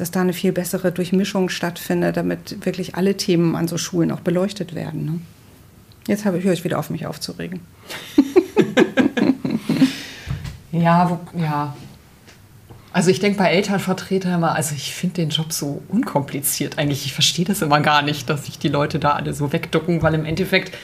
[0.00, 4.20] dass da eine viel bessere Durchmischung stattfindet, damit wirklich alle Themen an so Schulen auch
[4.20, 5.04] beleuchtet werden?
[5.04, 5.20] Ne?
[6.06, 7.60] Jetzt habe, ich wieder auf, mich aufzuregen.
[10.72, 11.74] Ja, wo, ja.
[12.92, 17.06] Also ich denke bei Elternvertretern immer, also ich finde den Job so unkompliziert eigentlich.
[17.06, 20.14] Ich verstehe das immer gar nicht, dass sich die Leute da alle so wegducken, weil
[20.14, 20.76] im Endeffekt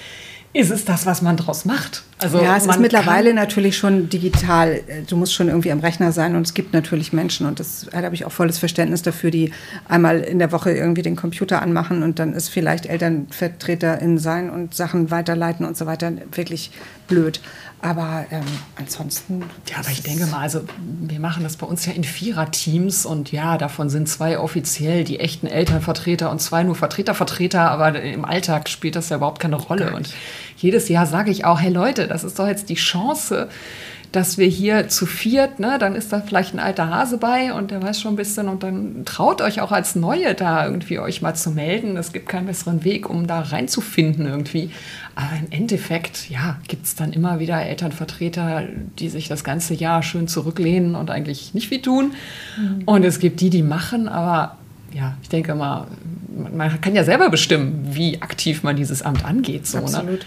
[0.56, 2.02] ist es das, was man daraus macht.
[2.18, 4.80] Also ja, es ist mittlerweile natürlich schon digital.
[5.06, 8.02] Du musst schon irgendwie am Rechner sein und es gibt natürlich Menschen und das da
[8.02, 9.52] habe ich auch volles Verständnis dafür, die
[9.86, 14.74] einmal in der Woche irgendwie den Computer anmachen und dann ist vielleicht Elternvertreterin sein und
[14.74, 16.70] Sachen weiterleiten und so weiter wirklich
[17.06, 17.40] blöd.
[17.82, 18.42] Aber ähm,
[18.76, 19.44] ansonsten.
[19.70, 23.32] Ja, aber ich denke mal, also wir machen das bei uns ja in Vierer-Teams und
[23.32, 28.68] ja, davon sind zwei offiziell die echten Elternvertreter und zwei nur Vertretervertreter, aber im Alltag
[28.68, 29.94] spielt das ja überhaupt keine Rolle.
[29.94, 30.12] Und
[30.56, 33.48] jedes Jahr sage ich auch, hey Leute, das ist doch jetzt die Chance,
[34.12, 37.70] dass wir hier zu viert, ne, dann ist da vielleicht ein alter Hase bei und
[37.70, 41.22] der weiß schon ein bisschen und dann traut euch auch als Neue da irgendwie euch
[41.22, 41.96] mal zu melden.
[41.96, 44.70] Es gibt keinen besseren Weg, um da reinzufinden irgendwie.
[45.14, 48.64] Aber im Endeffekt, ja, gibt es dann immer wieder Elternvertreter,
[48.98, 52.12] die sich das ganze Jahr schön zurücklehnen und eigentlich nicht viel tun.
[52.58, 52.82] Mhm.
[52.84, 54.56] Und es gibt die, die machen, aber
[54.92, 55.86] ja, ich denke mal,
[56.54, 59.66] man kann ja selber bestimmen, wie aktiv man dieses Amt angeht.
[59.66, 59.84] So, ne?
[59.84, 60.20] Absolut.
[60.20, 60.26] Ne?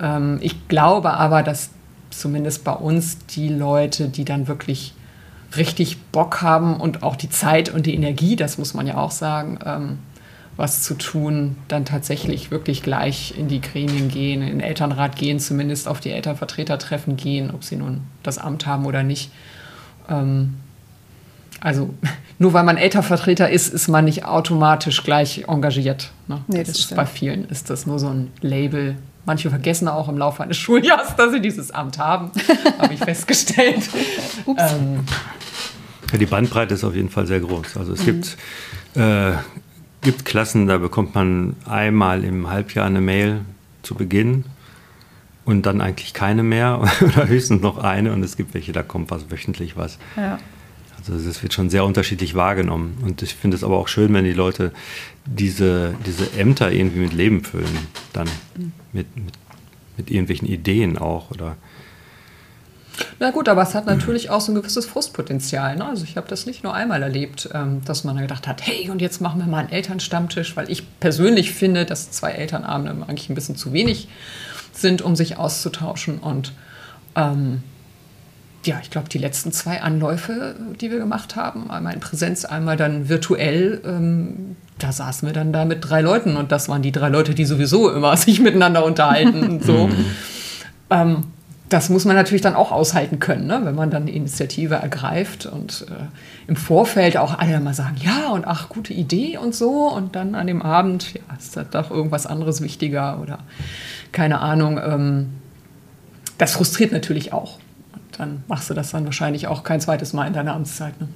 [0.00, 1.70] Ähm, ich glaube aber, dass
[2.10, 4.94] zumindest bei uns die Leute, die dann wirklich
[5.56, 9.10] richtig Bock haben und auch die Zeit und die Energie, das muss man ja auch
[9.10, 9.98] sagen, ähm,
[10.56, 15.40] was zu tun, dann tatsächlich wirklich gleich in die Gremien gehen, in den Elternrat gehen,
[15.40, 19.30] zumindest auf die Elternvertretertreffen gehen, ob sie nun das Amt haben oder nicht.
[20.08, 20.56] Ähm,
[21.60, 21.94] also
[22.38, 26.10] nur weil man Elternvertreter ist, ist man nicht automatisch gleich engagiert.
[26.28, 26.42] Ne?
[26.46, 28.96] Nee, das, das ist bei vielen ist das nur so ein Label,
[29.26, 32.30] Manche vergessen auch im Laufe eines Schuljahres, dass sie dieses Amt haben,
[32.78, 33.88] habe ich festgestellt.
[34.46, 35.04] ähm,
[36.12, 37.76] ja, die Bandbreite ist auf jeden Fall sehr groß.
[37.76, 38.06] Also es mhm.
[38.06, 38.36] gibt,
[38.94, 39.32] äh,
[40.00, 43.42] gibt Klassen, da bekommt man einmal im Halbjahr eine Mail
[43.82, 44.44] zu Beginn
[45.44, 49.10] und dann eigentlich keine mehr oder höchstens noch eine und es gibt welche, da kommt
[49.10, 49.98] was wöchentlich was.
[50.16, 50.38] Ja.
[51.08, 52.98] Also das wird schon sehr unterschiedlich wahrgenommen.
[53.02, 54.72] Und ich finde es aber auch schön, wenn die Leute
[55.26, 57.78] diese, diese Ämter irgendwie mit Leben füllen,
[58.12, 58.28] dann
[58.92, 59.34] mit, mit,
[59.96, 61.56] mit irgendwelchen Ideen auch oder
[63.18, 65.76] na gut, aber es hat natürlich auch so ein gewisses Frustpotenzial.
[65.76, 65.86] Ne?
[65.86, 69.00] Also ich habe das nicht nur einmal erlebt, ähm, dass man gedacht hat, hey, und
[69.00, 73.34] jetzt machen wir mal einen Elternstammtisch, weil ich persönlich finde, dass zwei Elternabende eigentlich ein
[73.34, 74.08] bisschen zu wenig
[74.72, 76.18] sind, um sich auszutauschen.
[76.18, 76.52] Und
[77.16, 77.62] ähm,
[78.64, 82.76] ja, ich glaube, die letzten zwei Anläufe, die wir gemacht haben, einmal in Präsenz, einmal
[82.76, 86.92] dann virtuell, ähm, da saßen wir dann da mit drei Leuten und das waren die
[86.92, 89.86] drei Leute, die sowieso immer sich miteinander unterhalten und so.
[89.86, 90.04] Mhm.
[90.90, 91.24] ähm,
[91.70, 93.60] das muss man natürlich dann auch aushalten können, ne?
[93.62, 98.30] wenn man dann eine Initiative ergreift und äh, im Vorfeld auch alle mal sagen, ja
[98.30, 101.92] und ach, gute Idee und so und dann an dem Abend, ja, ist da doch
[101.92, 103.38] irgendwas anderes wichtiger oder
[104.10, 104.80] keine Ahnung.
[104.84, 105.28] Ähm,
[106.38, 107.60] das frustriert natürlich auch
[108.20, 111.00] dann machst du das dann wahrscheinlich auch kein zweites Mal in deiner Amtszeit.
[111.00, 111.08] Ne?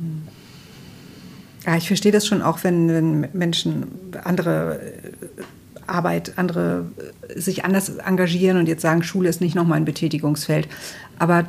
[1.67, 3.87] Ja, ich verstehe das schon auch, wenn, wenn Menschen
[4.25, 5.43] andere äh,
[5.87, 6.87] Arbeit, andere
[7.29, 10.69] äh, sich anders engagieren und jetzt sagen, Schule ist nicht noch mein Betätigungsfeld.
[11.19, 11.45] Aber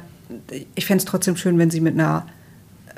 [0.76, 2.26] ich fände es trotzdem schön, wenn sie mit einer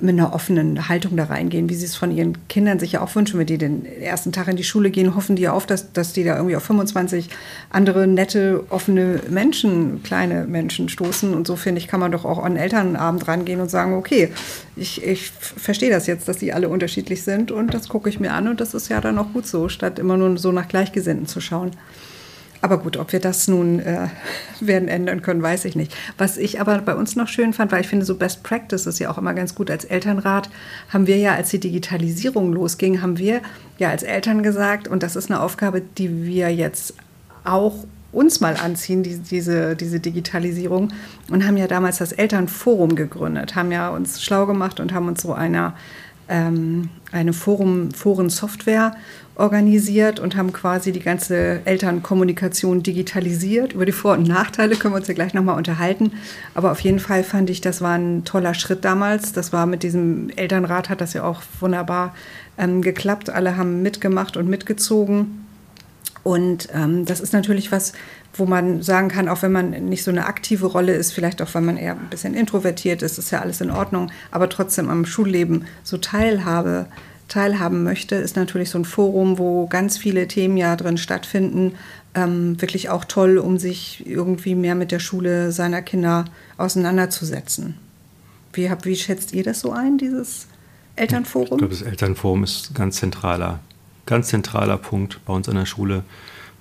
[0.01, 3.15] mit einer offenen Haltung da reingehen, wie sie es von ihren Kindern sich ja auch
[3.15, 5.91] wünschen, wenn die den ersten Tag in die Schule gehen, hoffen die ja auf, dass,
[5.91, 7.29] dass die da irgendwie auf 25
[7.69, 11.33] andere nette, offene Menschen, kleine Menschen stoßen.
[11.33, 14.29] Und so finde ich, kann man doch auch an Elternabend rangehen und sagen, okay,
[14.75, 18.33] ich, ich verstehe das jetzt, dass die alle unterschiedlich sind und das gucke ich mir
[18.33, 21.27] an und das ist ja dann auch gut so, statt immer nur so nach Gleichgesinnten
[21.27, 21.71] zu schauen.
[22.62, 24.08] Aber gut, ob wir das nun äh,
[24.60, 25.96] werden ändern können, weiß ich nicht.
[26.17, 29.00] Was ich aber bei uns noch schön fand, weil ich finde, so Best Practice ist
[29.00, 29.70] ja auch immer ganz gut.
[29.70, 30.50] Als Elternrat
[30.89, 33.41] haben wir ja, als die Digitalisierung losging, haben wir
[33.78, 36.96] ja als Eltern gesagt, und das ist eine Aufgabe, die wir jetzt
[37.43, 40.91] auch uns mal anziehen, die, diese, diese Digitalisierung,
[41.30, 45.22] und haben ja damals das Elternforum gegründet, haben ja uns schlau gemacht und haben uns
[45.22, 45.76] so einer
[46.30, 48.96] ähm, eine Forum, Foren-Software
[49.38, 53.73] organisiert und haben quasi die ganze Elternkommunikation digitalisiert.
[53.73, 56.12] Über die Vor- und Nachteile können wir uns ja gleich nochmal unterhalten.
[56.56, 59.34] Aber auf jeden Fall fand ich, das war ein toller Schritt damals.
[59.34, 62.15] Das war mit diesem Elternrat, hat das ja auch wunderbar
[62.58, 63.30] ähm, geklappt.
[63.30, 65.45] Alle haben mitgemacht und mitgezogen.
[66.23, 67.93] Und ähm, das ist natürlich was,
[68.34, 71.54] wo man sagen kann, auch wenn man nicht so eine aktive Rolle ist, vielleicht auch,
[71.54, 75.06] weil man eher ein bisschen introvertiert ist, ist ja alles in Ordnung, aber trotzdem am
[75.06, 76.88] Schulleben so Teilhabe
[77.27, 81.73] teilhaben möchte, ist natürlich so ein Forum, wo ganz viele Themen ja drin stattfinden.
[82.13, 86.25] Ähm, wirklich auch toll, um sich irgendwie mehr mit der Schule seiner Kinder
[86.57, 87.75] auseinanderzusetzen.
[88.53, 90.47] Wie, hab, wie schätzt ihr das so ein, dieses
[90.95, 91.47] Elternforum?
[91.51, 93.59] Ich glaube, das Elternforum ist ein ganz zentraler,
[94.05, 96.03] ganz zentraler Punkt bei uns an der Schule,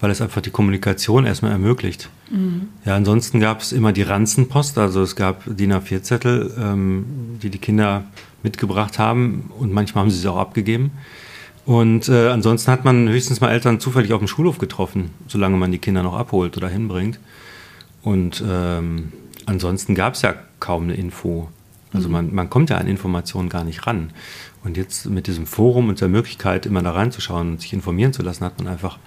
[0.00, 2.10] weil es einfach die Kommunikation erstmal ermöglicht.
[2.30, 2.68] Mhm.
[2.84, 7.58] Ja, ansonsten gab es immer die Ranzenpost, also es gab DIN A4-Zettel, ähm, die die
[7.58, 8.04] Kinder
[8.46, 10.92] mitgebracht haben und manchmal haben sie sie auch abgegeben.
[11.66, 15.72] Und äh, ansonsten hat man höchstens mal Eltern zufällig auf dem Schulhof getroffen, solange man
[15.72, 17.18] die Kinder noch abholt oder hinbringt.
[18.02, 19.12] Und ähm,
[19.46, 21.48] ansonsten gab es ja kaum eine Info.
[21.92, 22.12] Also mhm.
[22.12, 24.10] man, man kommt ja an Informationen gar nicht ran.
[24.62, 28.22] Und jetzt mit diesem Forum und der Möglichkeit, immer da reinzuschauen und sich informieren zu
[28.22, 28.98] lassen, hat man einfach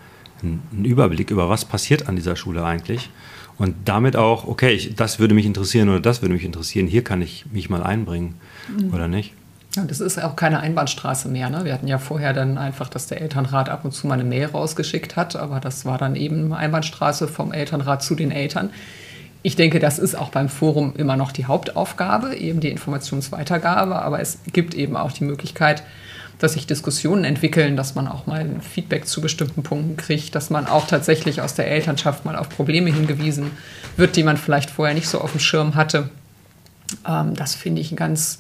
[0.44, 3.10] einen, einen Überblick über, was passiert an dieser Schule eigentlich.
[3.60, 7.04] Und damit auch, okay, ich, das würde mich interessieren oder das würde mich interessieren, hier
[7.04, 8.36] kann ich mich mal einbringen
[8.70, 8.94] mhm.
[8.94, 9.34] oder nicht?
[9.76, 11.50] Ja, das ist auch keine Einbahnstraße mehr.
[11.50, 11.66] Ne?
[11.66, 14.48] Wir hatten ja vorher dann einfach, dass der Elternrat ab und zu mal eine Mail
[14.48, 18.72] rausgeschickt hat, aber das war dann eben Einbahnstraße vom Elternrat zu den Eltern.
[19.44, 24.20] Ich denke, das ist auch beim Forum immer noch die Hauptaufgabe, eben die Informationsweitergabe, aber
[24.20, 25.84] es gibt eben auch die Möglichkeit,
[26.40, 30.68] dass sich Diskussionen entwickeln, dass man auch mal Feedback zu bestimmten Punkten kriegt, dass man
[30.68, 33.52] auch tatsächlich aus der Elternschaft mal auf Probleme hingewiesen
[33.98, 36.10] wird, die man vielleicht vorher nicht so auf dem Schirm hatte.
[37.08, 38.40] Ähm, das finde ich einen ganz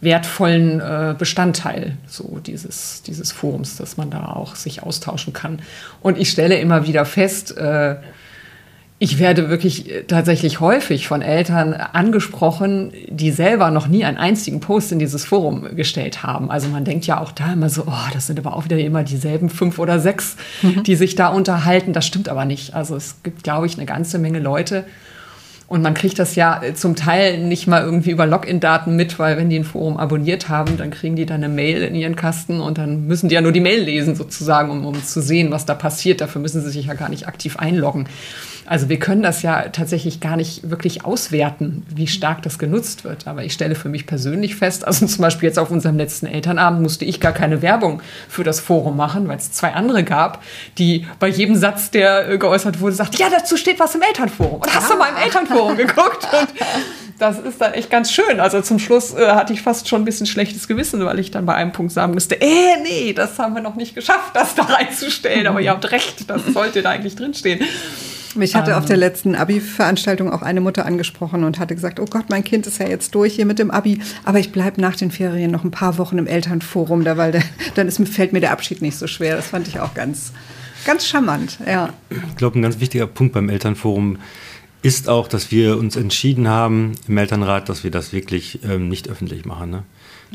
[0.00, 5.60] wertvollen äh, Bestandteil so dieses, dieses Forums, dass man da auch sich austauschen kann.
[6.00, 7.96] Und ich stelle immer wieder fest, äh,
[9.00, 14.60] ich werde wirklich äh, tatsächlich häufig von Eltern angesprochen, die selber noch nie einen einzigen
[14.60, 16.50] Post in dieses Forum gestellt haben.
[16.50, 19.04] Also man denkt ja auch da immer so, oh, das sind aber auch wieder immer
[19.04, 20.82] dieselben fünf oder sechs, mhm.
[20.82, 21.92] die sich da unterhalten.
[21.92, 22.74] Das stimmt aber nicht.
[22.74, 24.84] Also es gibt, glaube ich, eine ganze Menge Leute,
[25.68, 29.50] und man kriegt das ja zum Teil nicht mal irgendwie über Login-Daten mit, weil wenn
[29.50, 32.78] die ein Forum abonniert haben, dann kriegen die dann eine Mail in ihren Kasten und
[32.78, 35.74] dann müssen die ja nur die Mail lesen sozusagen, um, um zu sehen, was da
[35.74, 36.22] passiert.
[36.22, 38.08] Dafür müssen sie sich ja gar nicht aktiv einloggen.
[38.68, 43.26] Also wir können das ja tatsächlich gar nicht wirklich auswerten, wie stark das genutzt wird.
[43.26, 46.82] Aber ich stelle für mich persönlich fest, also zum Beispiel jetzt auf unserem letzten Elternabend
[46.82, 50.42] musste ich gar keine Werbung für das Forum machen, weil es zwei andere gab,
[50.76, 54.60] die bei jedem Satz, der äh, geäußert wurde, sagt, ja, dazu steht was im Elternforum.
[54.60, 56.28] Und hast du mal im Elternforum geguckt?
[56.38, 56.48] Und
[57.18, 58.38] das ist dann echt ganz schön.
[58.38, 61.46] Also zum Schluss äh, hatte ich fast schon ein bisschen schlechtes Gewissen, weil ich dann
[61.46, 64.64] bei einem Punkt sagen müsste, äh, nee, das haben wir noch nicht geschafft, das da
[64.64, 65.46] reinzustellen.
[65.46, 67.60] Aber ihr habt recht, das sollte da eigentlich drinstehen.
[68.34, 69.00] Mich hatte auf der ähm.
[69.00, 72.88] letzten Abi-Veranstaltung auch eine Mutter angesprochen und hatte gesagt, oh Gott, mein Kind ist ja
[72.88, 75.98] jetzt durch hier mit dem Abi, aber ich bleibe nach den Ferien noch ein paar
[75.98, 77.42] Wochen im Elternforum, da, weil der,
[77.74, 79.36] dann ist, fällt mir der Abschied nicht so schwer.
[79.36, 80.32] Das fand ich auch ganz,
[80.84, 81.58] ganz charmant.
[81.66, 81.92] Ja.
[82.10, 84.18] Ich glaube, ein ganz wichtiger Punkt beim Elternforum
[84.82, 89.08] ist auch, dass wir uns entschieden haben im Elternrat, dass wir das wirklich ähm, nicht
[89.08, 89.70] öffentlich machen.
[89.70, 89.82] Ne?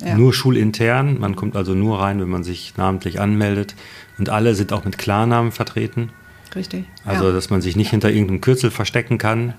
[0.03, 0.17] Ja.
[0.17, 3.75] Nur schulintern, man kommt also nur rein, wenn man sich namentlich anmeldet
[4.17, 6.09] und alle sind auch mit Klarnamen vertreten.
[6.55, 6.85] Richtig.
[7.05, 7.31] Also, ja.
[7.31, 9.53] dass man sich nicht hinter irgendeinem Kürzel verstecken kann.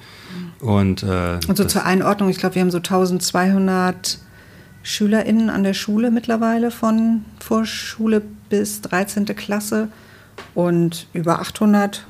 [0.60, 4.18] Und, äh, und so zur Einordnung, ich glaube, wir haben so 1200
[4.82, 9.26] SchülerInnen an der Schule mittlerweile von Vorschule bis 13.
[9.26, 9.88] Klasse
[10.54, 12.06] und über 800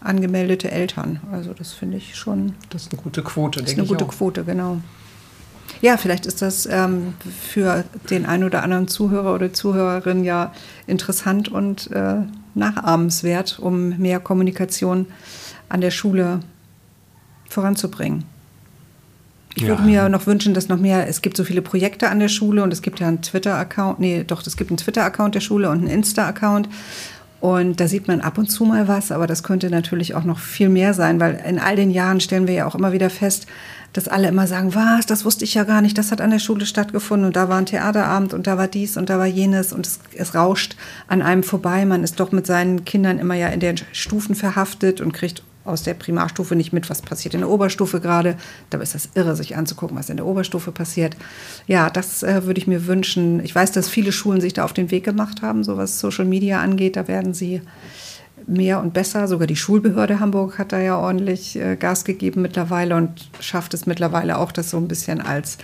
[0.00, 1.20] angemeldete Eltern.
[1.32, 2.54] Also das finde ich schon.
[2.70, 3.76] Das ist eine gute Quote, denke ich.
[3.76, 4.16] Das ist eine gute auch.
[4.16, 4.78] Quote, genau.
[5.82, 10.52] Ja, vielleicht ist das ähm, für den einen oder anderen Zuhörer oder Zuhörerin ja
[10.86, 12.16] interessant und äh,
[12.56, 15.06] nachahmenswert, um mehr Kommunikation
[15.68, 16.40] an der Schule
[17.48, 18.24] voranzubringen.
[19.54, 19.68] Ich ja.
[19.68, 22.62] würde mir noch wünschen, dass noch mehr, es gibt so viele Projekte an der Schule
[22.62, 25.78] und es gibt ja einen Twitter-Account, nee, doch, es gibt einen Twitter-Account der Schule und
[25.78, 26.68] einen Insta-Account.
[27.40, 30.38] Und da sieht man ab und zu mal was, aber das könnte natürlich auch noch
[30.38, 33.46] viel mehr sein, weil in all den Jahren stellen wir ja auch immer wieder fest,
[33.92, 36.38] dass alle immer sagen, was, das wusste ich ja gar nicht, das hat an der
[36.38, 37.26] Schule stattgefunden.
[37.26, 40.00] Und da war ein Theaterabend und da war dies und da war jenes und es,
[40.14, 40.76] es rauscht
[41.08, 41.84] an einem vorbei.
[41.84, 45.82] Man ist doch mit seinen Kindern immer ja in den Stufen verhaftet und kriegt aus
[45.82, 48.36] der Primarstufe nicht mit, was passiert in der Oberstufe gerade.
[48.70, 51.16] Dabei ist das irre, sich anzugucken, was in der Oberstufe passiert.
[51.66, 53.44] Ja, das äh, würde ich mir wünschen.
[53.44, 56.24] Ich weiß, dass viele Schulen sich da auf den Weg gemacht haben, so was Social
[56.24, 56.96] Media angeht.
[56.96, 57.62] Da werden sie
[58.46, 59.28] mehr und besser.
[59.28, 63.86] Sogar die Schulbehörde Hamburg hat da ja ordentlich äh, Gas gegeben mittlerweile und schafft es
[63.86, 65.58] mittlerweile auch, das so ein bisschen als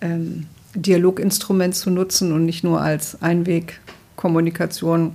[0.00, 5.14] ähm, Dialoginstrument zu nutzen und nicht nur als Einwegkommunikation.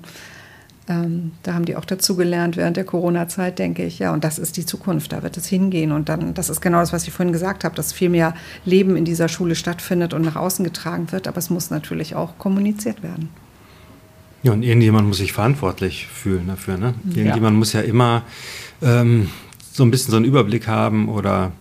[0.92, 4.00] Ähm, da haben die auch dazu gelernt während der Corona-Zeit, denke ich.
[4.00, 5.94] Ja, und das ist die Zukunft, da wird es hingehen.
[5.94, 8.34] Und dann, das ist genau das, was ich vorhin gesagt habe, dass viel mehr
[8.66, 11.30] Leben in dieser Schule stattfindet und nach außen getragen wird.
[11.30, 13.30] Aber es muss natürlich auch kommuniziert werden.
[14.44, 16.78] Ja, und irgendjemand muss sich verantwortlich fühlen dafür.
[16.78, 16.94] Ne?
[17.06, 17.60] Irgendjemand ja.
[17.60, 18.24] muss ja immer
[18.82, 19.30] ähm,
[19.72, 21.54] so ein bisschen so einen Überblick haben oder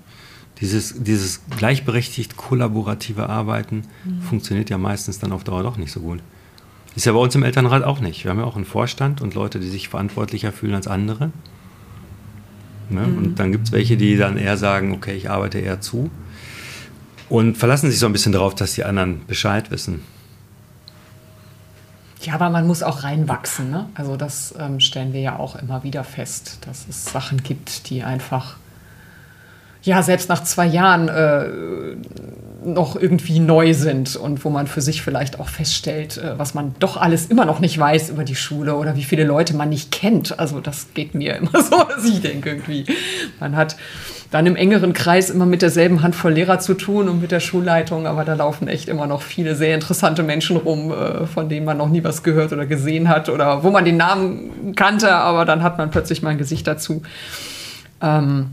[0.60, 4.22] dieses, dieses gleichberechtigt kollaborative Arbeiten mhm.
[4.22, 6.20] funktioniert ja meistens dann auf Dauer doch nicht so gut.
[6.96, 8.24] Ist ja bei uns im Elternrat auch nicht.
[8.24, 11.30] Wir haben ja auch einen Vorstand und Leute, die sich verantwortlicher fühlen als andere.
[12.88, 13.06] Ne?
[13.06, 13.18] Mhm.
[13.18, 16.10] Und dann gibt es welche, die dann eher sagen, okay, ich arbeite eher zu.
[17.28, 20.02] Und verlassen sich so ein bisschen darauf, dass die anderen Bescheid wissen.
[22.22, 23.70] Ja, aber man muss auch reinwachsen.
[23.70, 23.88] Ne?
[23.94, 28.02] Also das ähm, stellen wir ja auch immer wieder fest, dass es Sachen gibt, die
[28.02, 28.56] einfach
[29.82, 31.48] ja selbst nach zwei Jahren äh,
[32.64, 36.74] noch irgendwie neu sind und wo man für sich vielleicht auch feststellt, äh, was man
[36.78, 39.90] doch alles immer noch nicht weiß über die Schule oder wie viele Leute man nicht
[39.90, 40.38] kennt.
[40.38, 42.84] Also das geht mir immer so, dass ich denke irgendwie,
[43.38, 43.76] man hat
[44.30, 48.06] dann im engeren Kreis immer mit derselben Handvoll Lehrer zu tun und mit der Schulleitung,
[48.06, 51.78] aber da laufen echt immer noch viele sehr interessante Menschen rum, äh, von denen man
[51.78, 55.62] noch nie was gehört oder gesehen hat oder wo man den Namen kannte, aber dann
[55.62, 57.02] hat man plötzlich mal ein Gesicht dazu.
[58.02, 58.50] Ähm,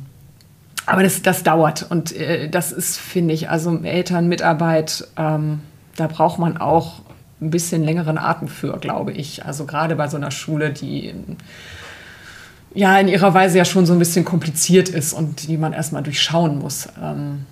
[0.87, 5.59] aber das, das dauert und äh, das ist, finde ich, also Elternmitarbeit, ähm,
[5.97, 7.01] da braucht man auch
[7.41, 9.45] ein bisschen längeren Atem für, glaube ich.
[9.45, 11.37] Also gerade bei so einer Schule, die in,
[12.73, 16.03] ja in ihrer Weise ja schon so ein bisschen kompliziert ist und die man erstmal
[16.03, 16.87] durchschauen muss.
[17.03, 17.45] Ähm,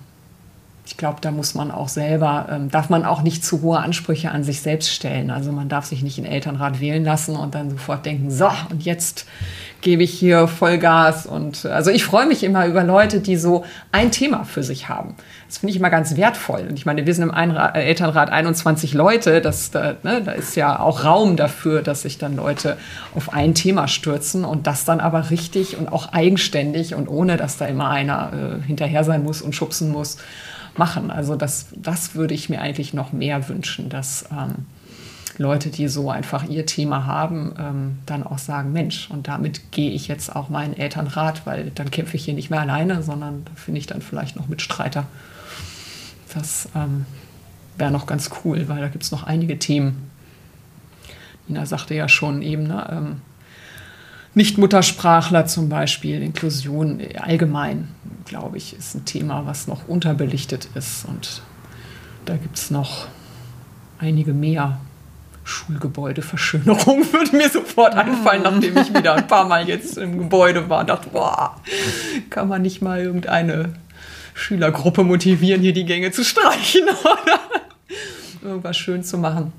[0.86, 4.30] ich glaube, da muss man auch selber, ähm, darf man auch nicht zu hohe Ansprüche
[4.30, 5.32] an sich selbst stellen.
[5.32, 8.84] Also man darf sich nicht in Elternrat wählen lassen und dann sofort denken, so, und
[8.84, 9.26] jetzt
[9.80, 11.26] gebe ich hier Vollgas.
[11.26, 15.16] Und also ich freue mich immer über Leute, die so ein Thema für sich haben.
[15.48, 16.66] Das finde ich immer ganz wertvoll.
[16.68, 19.40] Und ich meine, wir sind im Einra Elternrat 21 Leute.
[19.40, 22.76] Das, da, ne, da ist ja auch Raum dafür, dass sich dann Leute
[23.14, 27.56] auf ein Thema stürzen und das dann aber richtig und auch eigenständig und ohne, dass
[27.56, 30.18] da immer einer äh, hinterher sein muss und schubsen muss,
[30.78, 31.10] machen.
[31.10, 34.66] Also das, das würde ich mir eigentlich noch mehr wünschen, dass ähm,
[35.38, 39.90] Leute, die so einfach ihr Thema haben, ähm, dann auch sagen, Mensch, und damit gehe
[39.90, 43.80] ich jetzt auch meinen Elternrat, weil dann kämpfe ich hier nicht mehr alleine, sondern finde
[43.80, 45.06] ich dann vielleicht noch Mitstreiter.
[46.32, 47.06] Das ähm,
[47.76, 50.10] wäre noch ganz cool, weil da gibt es noch einige Themen.
[51.48, 53.16] Nina sagte ja schon eben, ne, ähm,
[54.36, 57.88] Nicht-Muttersprachler zum Beispiel, Inklusion allgemein,
[58.26, 61.06] glaube ich, ist ein Thema, was noch unterbelichtet ist.
[61.06, 61.40] Und
[62.26, 63.06] da gibt es noch
[63.98, 64.78] einige mehr.
[65.42, 70.84] Schulgebäudeverschönerung würde mir sofort einfallen, nachdem ich wieder ein paar Mal jetzt im Gebäude war.
[70.84, 71.58] Dachte, boah,
[72.28, 73.72] kann man nicht mal irgendeine
[74.34, 77.40] Schülergruppe motivieren, hier die Gänge zu streichen oder
[78.42, 79.54] irgendwas schön zu machen.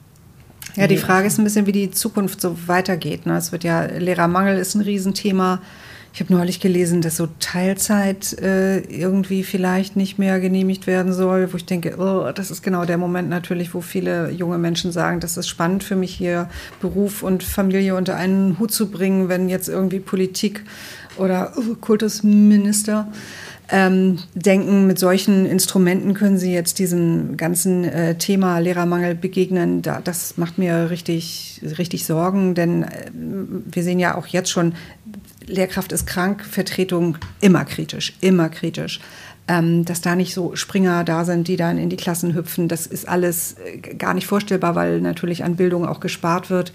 [0.77, 3.25] Ja, die Frage ist ein bisschen, wie die Zukunft so weitergeht.
[3.25, 3.35] Ne?
[3.35, 5.59] Es wird ja, Lehrermangel ist ein Riesenthema.
[6.13, 11.51] Ich habe neulich gelesen, dass so Teilzeit äh, irgendwie vielleicht nicht mehr genehmigt werden soll,
[11.51, 15.19] wo ich denke, oh, das ist genau der Moment natürlich, wo viele junge Menschen sagen,
[15.19, 16.47] das ist spannend für mich hier,
[16.79, 20.63] Beruf und Familie unter einen Hut zu bringen, wenn jetzt irgendwie Politik
[21.17, 23.07] oder oh, Kultusminister
[23.69, 29.81] ähm, denken, mit solchen Instrumenten können sie jetzt diesem ganzen äh, Thema Lehrermangel begegnen.
[29.81, 34.73] Da, das macht mir richtig, richtig Sorgen, denn äh, wir sehen ja auch jetzt schon,
[35.45, 38.99] Lehrkraft ist krank, Vertretung immer kritisch, immer kritisch.
[39.49, 42.85] Ähm, dass da nicht so Springer da sind, die dann in die Klassen hüpfen, das
[42.85, 46.73] ist alles äh, gar nicht vorstellbar, weil natürlich an Bildung auch gespart wird.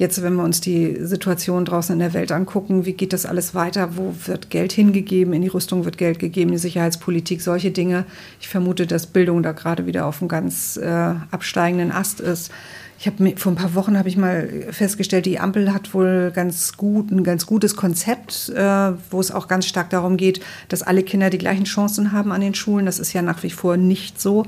[0.00, 3.54] Jetzt, wenn wir uns die Situation draußen in der Welt angucken, wie geht das alles
[3.54, 3.98] weiter?
[3.98, 5.34] Wo wird Geld hingegeben?
[5.34, 8.06] In die Rüstung wird Geld gegeben, in die Sicherheitspolitik, solche Dinge.
[8.40, 10.86] Ich vermute, dass Bildung da gerade wieder auf einem ganz äh,
[11.30, 12.50] absteigenden Ast ist.
[12.98, 16.78] Ich habe vor ein paar Wochen habe ich mal festgestellt, die Ampel hat wohl ganz
[16.78, 21.02] gut ein ganz gutes Konzept, äh, wo es auch ganz stark darum geht, dass alle
[21.02, 22.86] Kinder die gleichen Chancen haben an den Schulen.
[22.86, 24.46] Das ist ja nach wie vor nicht so.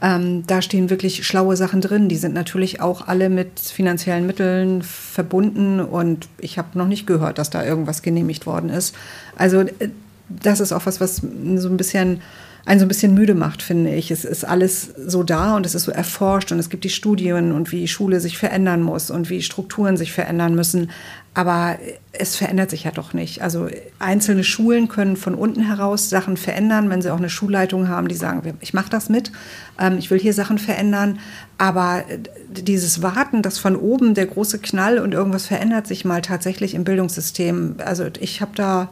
[0.00, 2.08] Ähm, da stehen wirklich schlaue Sachen drin.
[2.08, 7.38] Die sind natürlich auch alle mit finanziellen Mitteln verbunden und ich habe noch nicht gehört,
[7.38, 8.94] dass da irgendwas genehmigt worden ist.
[9.36, 9.88] Also äh,
[10.28, 12.20] das ist auch was, was so ein bisschen
[12.68, 14.10] einen so ein bisschen müde macht, finde ich.
[14.10, 17.52] Es ist alles so da und es ist so erforscht und es gibt die Studien
[17.52, 20.90] und wie Schule sich verändern muss und wie Strukturen sich verändern müssen.
[21.32, 21.78] Aber
[22.12, 23.40] es verändert sich ja doch nicht.
[23.40, 23.68] Also
[23.98, 28.14] einzelne Schulen können von unten heraus Sachen verändern, wenn sie auch eine Schulleitung haben, die
[28.14, 29.32] sagen, ich mache das mit,
[29.80, 31.20] ähm, ich will hier Sachen verändern.
[31.56, 32.04] Aber
[32.50, 36.84] dieses Warten, dass von oben der große Knall und irgendwas verändert sich mal tatsächlich im
[36.84, 38.90] Bildungssystem, also ich habe da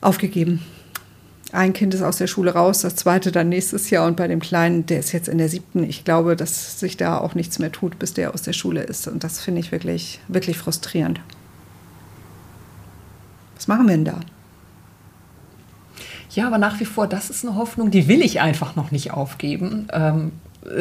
[0.00, 0.62] aufgegeben.
[1.52, 4.40] Ein Kind ist aus der Schule raus, das zweite dann nächstes Jahr und bei dem
[4.40, 5.82] Kleinen, der ist jetzt in der siebten.
[5.82, 9.08] Ich glaube, dass sich da auch nichts mehr tut, bis der aus der Schule ist.
[9.08, 11.20] Und das finde ich wirklich, wirklich frustrierend.
[13.56, 14.20] Was machen wir denn da?
[16.30, 19.12] Ja, aber nach wie vor, das ist eine Hoffnung, die will ich einfach noch nicht
[19.12, 19.88] aufgeben.
[19.92, 20.32] Ähm,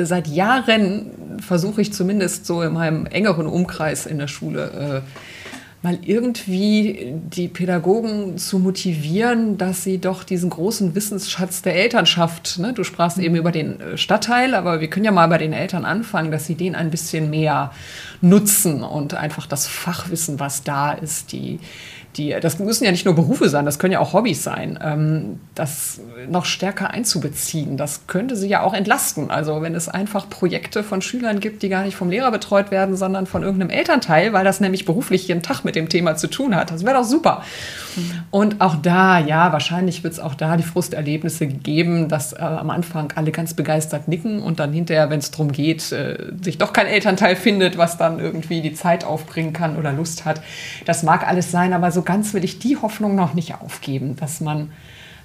[0.04, 5.37] seit Jahren versuche ich zumindest so in meinem engeren Umkreis in der Schule äh,
[5.84, 12.74] mal irgendwie die Pädagogen zu motivieren, dass sie doch diesen großen Wissensschatz der Elternschaft, ne,
[12.74, 15.86] du sprachst eben über den äh, Stadtteil, aber wir können ja mal bei den Eltern
[15.86, 17.72] anfangen, dass sie den ein bisschen mehr
[18.22, 21.60] nutzen und einfach das Fachwissen, was da ist, die
[22.18, 25.40] die, das müssen ja nicht nur Berufe sein, das können ja auch Hobbys sein, ähm,
[25.56, 26.00] das
[26.30, 27.78] noch stärker einzubeziehen.
[27.78, 29.30] Das könnte sie ja auch entlasten.
[29.30, 32.96] Also wenn es einfach Projekte von Schülern gibt, die gar nicht vom Lehrer betreut werden,
[32.96, 36.56] sondern von irgendeinem Elternteil, weil das nämlich beruflich jeden Tag mit dem Thema zu tun
[36.56, 36.72] hat.
[36.72, 37.44] Das wäre doch super.
[38.32, 42.70] Und auch da, ja, wahrscheinlich wird es auch da die Frusterlebnisse geben, dass äh, am
[42.70, 46.74] Anfang alle ganz begeistert nicken und dann hinterher, wenn es darum geht, äh, sich doch
[46.74, 50.42] kein Elternteil findet, was dann irgendwie die Zeit aufbringen kann oder Lust hat.
[50.86, 54.42] Das mag alles sein, aber so ganz will ich die Hoffnung noch nicht aufgeben, dass
[54.42, 54.72] man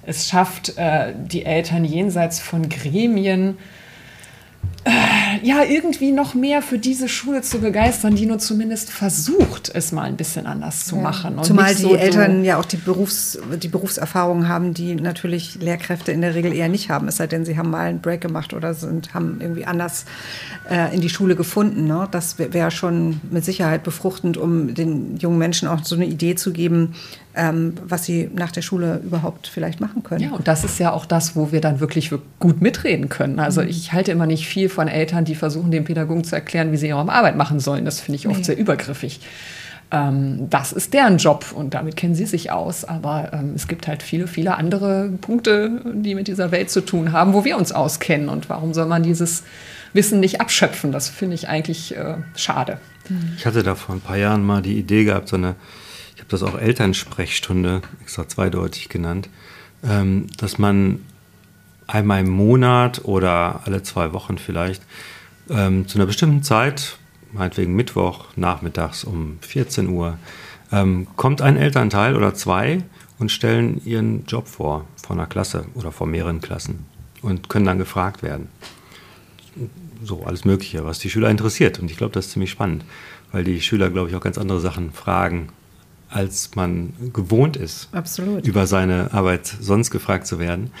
[0.05, 3.82] es schafft, äh, die Eltern jenseits von Gremien äh,
[5.43, 10.03] ja, irgendwie noch mehr für diese Schule zu begeistern, die nur zumindest versucht, es mal
[10.03, 11.01] ein bisschen anders zu ja.
[11.01, 11.41] machen.
[11.43, 16.21] Zumal die so Eltern ja auch die, Berufs-, die Berufserfahrung haben, die natürlich Lehrkräfte in
[16.21, 18.73] der Regel eher nicht haben, es sei denn, sie haben mal einen Break gemacht oder
[18.73, 20.05] sind, haben irgendwie anders
[20.69, 21.87] äh, in die Schule gefunden.
[21.87, 22.07] Ne?
[22.11, 26.51] Das wäre schon mit Sicherheit befruchtend, um den jungen Menschen auch so eine Idee zu
[26.51, 26.93] geben,
[27.35, 30.21] ähm, was sie nach der Schule überhaupt vielleicht machen können.
[30.21, 33.39] Ja, und das ist ja auch das, wo wir dann wirklich gut mitreden können.
[33.39, 33.69] Also mhm.
[33.69, 36.87] ich halte immer nicht viel von Eltern, die versuchen, den Pädagogen zu erklären, wie sie
[36.87, 37.85] ihre Arbeit machen sollen.
[37.85, 38.43] Das finde ich oft nee.
[38.43, 39.19] sehr übergriffig.
[39.91, 42.85] Ähm, das ist deren Job und damit kennen sie sich aus.
[42.85, 47.13] Aber ähm, es gibt halt viele, viele andere Punkte, die mit dieser Welt zu tun
[47.13, 48.29] haben, wo wir uns auskennen.
[48.29, 49.43] Und warum soll man dieses
[49.93, 50.91] Wissen nicht abschöpfen?
[50.91, 52.77] Das finde ich eigentlich äh, schade.
[53.37, 55.55] Ich hatte da vor ein paar Jahren mal die Idee gehabt, so eine
[56.23, 59.29] habe das auch Elternsprechstunde extra zweideutig genannt,
[59.83, 61.01] ähm, dass man
[61.85, 64.81] einmal im Monat oder alle zwei Wochen vielleicht
[65.49, 66.97] ähm, zu einer bestimmten Zeit,
[67.33, 70.17] meinetwegen Mittwoch, nachmittags um 14 Uhr,
[70.71, 72.83] ähm, kommt ein Elternteil oder zwei
[73.19, 76.85] und stellen ihren Job vor, vor einer Klasse oder vor mehreren Klassen
[77.21, 78.47] und können dann gefragt werden.
[80.03, 81.79] So alles Mögliche, was die Schüler interessiert.
[81.79, 82.85] Und ich glaube, das ist ziemlich spannend,
[83.33, 85.49] weil die Schüler, glaube ich, auch ganz andere Sachen fragen
[86.13, 88.45] als man gewohnt ist, Absolut.
[88.45, 90.71] über seine Arbeit sonst gefragt zu werden.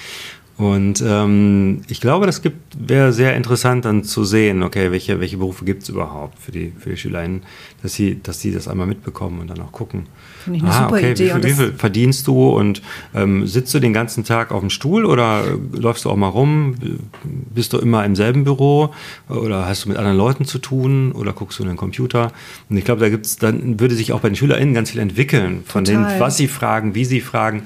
[0.55, 2.41] Und ähm, ich glaube, das
[2.77, 6.71] wäre sehr interessant dann zu sehen, okay, welche, welche Berufe gibt es überhaupt für die,
[6.77, 7.41] für die SchülerInnen,
[7.81, 10.05] dass sie, dass sie das einmal mitbekommen und dann auch gucken.
[10.43, 11.25] Finde ich eine ah, super okay, Idee.
[11.25, 12.83] Wie viel, wie viel verdienst du und
[13.15, 16.75] ähm, sitzt du den ganzen Tag auf dem Stuhl oder läufst du auch mal rum?
[17.23, 18.93] Bist du immer im selben Büro
[19.29, 22.31] oder hast du mit anderen Leuten zu tun oder guckst du in den Computer?
[22.69, 25.63] Und ich glaube, da gibt's, dann würde sich auch bei den SchülerInnen ganz viel entwickeln
[25.65, 26.09] von Total.
[26.09, 27.63] denen, was sie fragen, wie sie fragen.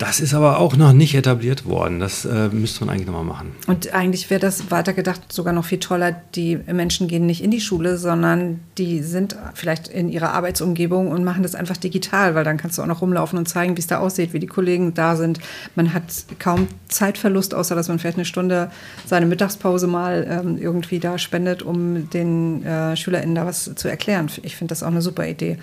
[0.00, 2.00] Das ist aber auch noch nicht etabliert worden.
[2.00, 3.52] Das äh, müsste man eigentlich nochmal machen.
[3.66, 6.16] Und eigentlich wäre das weitergedacht sogar noch viel toller.
[6.34, 11.22] Die Menschen gehen nicht in die Schule, sondern die sind vielleicht in ihrer Arbeitsumgebung und
[11.22, 13.88] machen das einfach digital, weil dann kannst du auch noch rumlaufen und zeigen, wie es
[13.88, 15.38] da aussieht, wie die Kollegen da sind.
[15.74, 16.04] Man hat
[16.38, 18.70] kaum Zeitverlust, außer dass man vielleicht eine Stunde
[19.04, 24.30] seine Mittagspause mal ähm, irgendwie da spendet, um den äh, SchülerInnen da was zu erklären.
[24.44, 25.58] Ich finde das auch eine super Idee.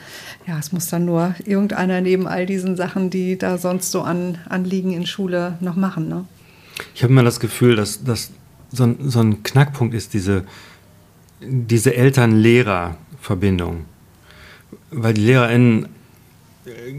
[0.46, 4.27] Ja, es muss dann nur irgendeiner neben all diesen Sachen, die da sonst so an
[4.50, 6.08] Anliegen in Schule noch machen.
[6.10, 6.26] Ne?
[6.96, 8.32] Ich habe immer das Gefühl, dass das
[8.72, 10.44] so ein, so ein Knackpunkt ist, diese,
[11.42, 13.86] diese Eltern-Lehrer-Verbindung.
[14.92, 15.88] Weil die LehrerInnen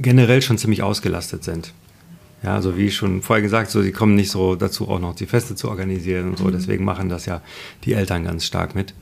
[0.01, 1.73] generell schon ziemlich ausgelastet sind.
[2.43, 5.27] Ja, also wie schon vorher gesagt, so, sie kommen nicht so dazu, auch noch die
[5.27, 6.45] Feste zu organisieren und so.
[6.45, 6.53] Mhm.
[6.53, 7.43] Deswegen machen das ja
[7.85, 8.95] die Eltern ganz stark mit.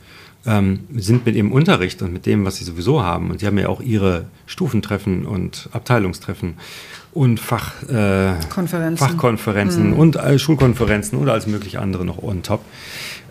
[0.47, 3.31] Ähm, sind mit ihrem Unterricht und mit dem, was sie sowieso haben.
[3.31, 6.55] Und sie haben ja auch ihre Stufentreffen und Abteilungstreffen
[7.17, 8.35] und Fach, äh,
[8.99, 9.99] Fachkonferenzen mhm.
[9.99, 12.61] und äh, Schulkonferenzen oder als mögliche andere noch on top.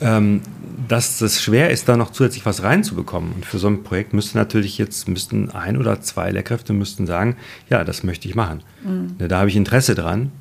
[0.02, 0.42] Ähm,
[0.88, 3.32] dass es schwer ist, da noch zusätzlich was reinzubekommen.
[3.34, 7.38] Und für so ein Projekt müsste natürlich jetzt, müssten ein oder zwei Lehrkräfte müssten sagen,
[7.70, 8.62] ja, das möchte ich machen.
[8.84, 9.16] Mhm.
[9.20, 10.32] Da habe ich Interesse dran.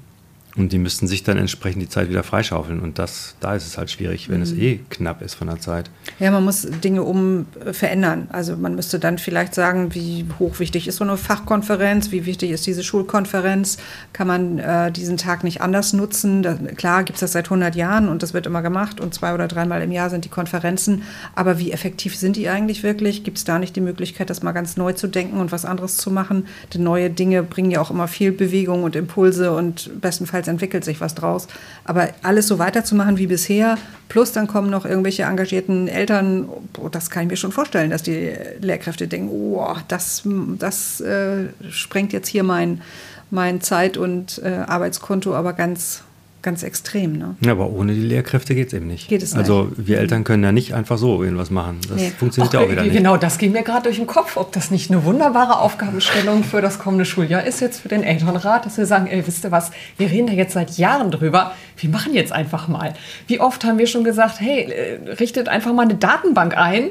[0.57, 2.79] Und die müssten sich dann entsprechend die Zeit wieder freischaufeln.
[2.79, 4.43] Und das, da ist es halt schwierig, wenn mhm.
[4.43, 5.91] es eh knapp ist von der Zeit.
[6.21, 8.29] Ja, man muss Dinge um äh, verändern.
[8.31, 12.67] Also man müsste dann vielleicht sagen, wie hochwichtig ist so eine Fachkonferenz, wie wichtig ist
[12.67, 13.79] diese Schulkonferenz.
[14.13, 16.45] Kann man äh, diesen Tag nicht anders nutzen?
[16.45, 19.35] Da, klar gibt es das seit 100 Jahren und das wird immer gemacht und zwei
[19.35, 21.03] oder dreimal im Jahr sind die Konferenzen.
[21.35, 23.25] Aber wie effektiv sind die eigentlich wirklich?
[23.25, 25.97] Gibt es da nicht die Möglichkeit, das mal ganz neu zu denken und was anderes
[25.97, 26.47] zu machen?
[26.73, 30.85] Denn neue Dinge bringen ja auch immer viel Bewegung und Impulse und bestenfalls bestenfalls entwickelt
[30.85, 31.49] sich was draus.
[31.85, 33.79] Aber alles so weiterzumachen wie bisher,
[34.09, 38.03] plus dann kommen noch irgendwelche engagierten Eltern, oh, das kann ich mir schon vorstellen, dass
[38.03, 40.23] die Lehrkräfte denken, oh, das,
[40.59, 42.83] das äh, sprengt jetzt hier mein,
[43.31, 46.03] mein Zeit- und äh, Arbeitskonto aber ganz
[46.45, 47.19] ganz extrem.
[47.19, 47.35] Ne?
[47.45, 49.09] Ja, aber ohne die Lehrkräfte geht es eben nicht.
[49.09, 49.89] Geht es also nicht.
[49.89, 51.81] wir Eltern können ja nicht einfach so irgendwas machen.
[51.89, 52.13] Das Nee.
[52.17, 52.97] funktioniert Ach, ja auch wieder nicht.
[52.97, 56.61] Genau, das ging mir gerade durch den Kopf, ob das nicht eine wunderbare Aufgabenstellung für
[56.61, 59.73] das kommende Schuljahr ist jetzt für den Elternrat, dass wir sagen, ey, wisst ihr was,
[59.97, 62.95] wir reden da jetzt seit Jahren drüber, wir machen jetzt einfach mal.
[63.27, 66.91] Wie oft haben wir schon gesagt, hey, äh, richtet einfach mal eine Datenbank ein,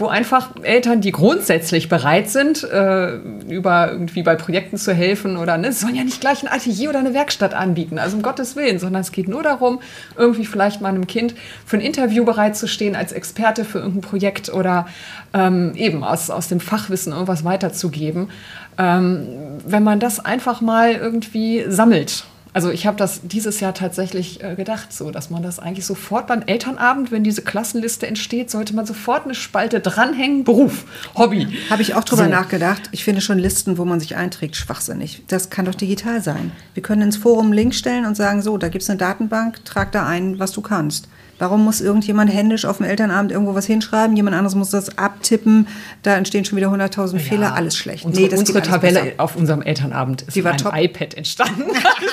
[0.00, 3.16] wo einfach Eltern, die grundsätzlich bereit sind, äh,
[3.48, 7.00] über irgendwie bei Projekten zu helfen oder ne, sollen ja nicht gleich ein Atelier oder
[7.00, 9.80] eine Werkstatt anbieten, also um Gottes Willen, sondern es geht nur darum,
[10.16, 11.34] irgendwie vielleicht mal einem Kind
[11.66, 14.86] für ein Interview bereitzustehen als Experte für irgendein Projekt oder
[15.34, 18.30] ähm, eben aus, aus dem Fachwissen irgendwas weiterzugeben.
[18.78, 19.26] Ähm,
[19.66, 22.24] wenn man das einfach mal irgendwie sammelt.
[22.52, 26.26] Also ich habe das dieses Jahr tatsächlich äh, gedacht, so dass man das eigentlich sofort
[26.26, 30.84] beim Elternabend, wenn diese Klassenliste entsteht, sollte man sofort eine Spalte dranhängen, Beruf,
[31.14, 31.46] Hobby.
[31.70, 32.30] Habe ich auch drüber So.
[32.30, 32.82] nachgedacht.
[32.92, 35.22] Ich finde schon Listen, wo man sich einträgt, schwachsinnig.
[35.28, 36.52] Das kann doch digital sein.
[36.74, 39.64] Wir können ins Forum einen Link stellen und sagen, so, da gibt es eine Datenbank,
[39.64, 41.08] trag da ein, was du kannst.
[41.40, 44.14] Warum muss irgendjemand händisch auf dem Elternabend irgendwo was hinschreiben?
[44.14, 45.66] Jemand anderes muss das abtippen.
[46.02, 47.54] Da entstehen schon wieder 100.000 Fehler.
[47.54, 48.04] Alles schlecht.
[48.04, 49.14] Unsere, das geht unsere Tabelle besser.
[49.16, 50.76] auf unserem Elternabend ist Die war ein top.
[50.76, 51.64] iPad entstanden.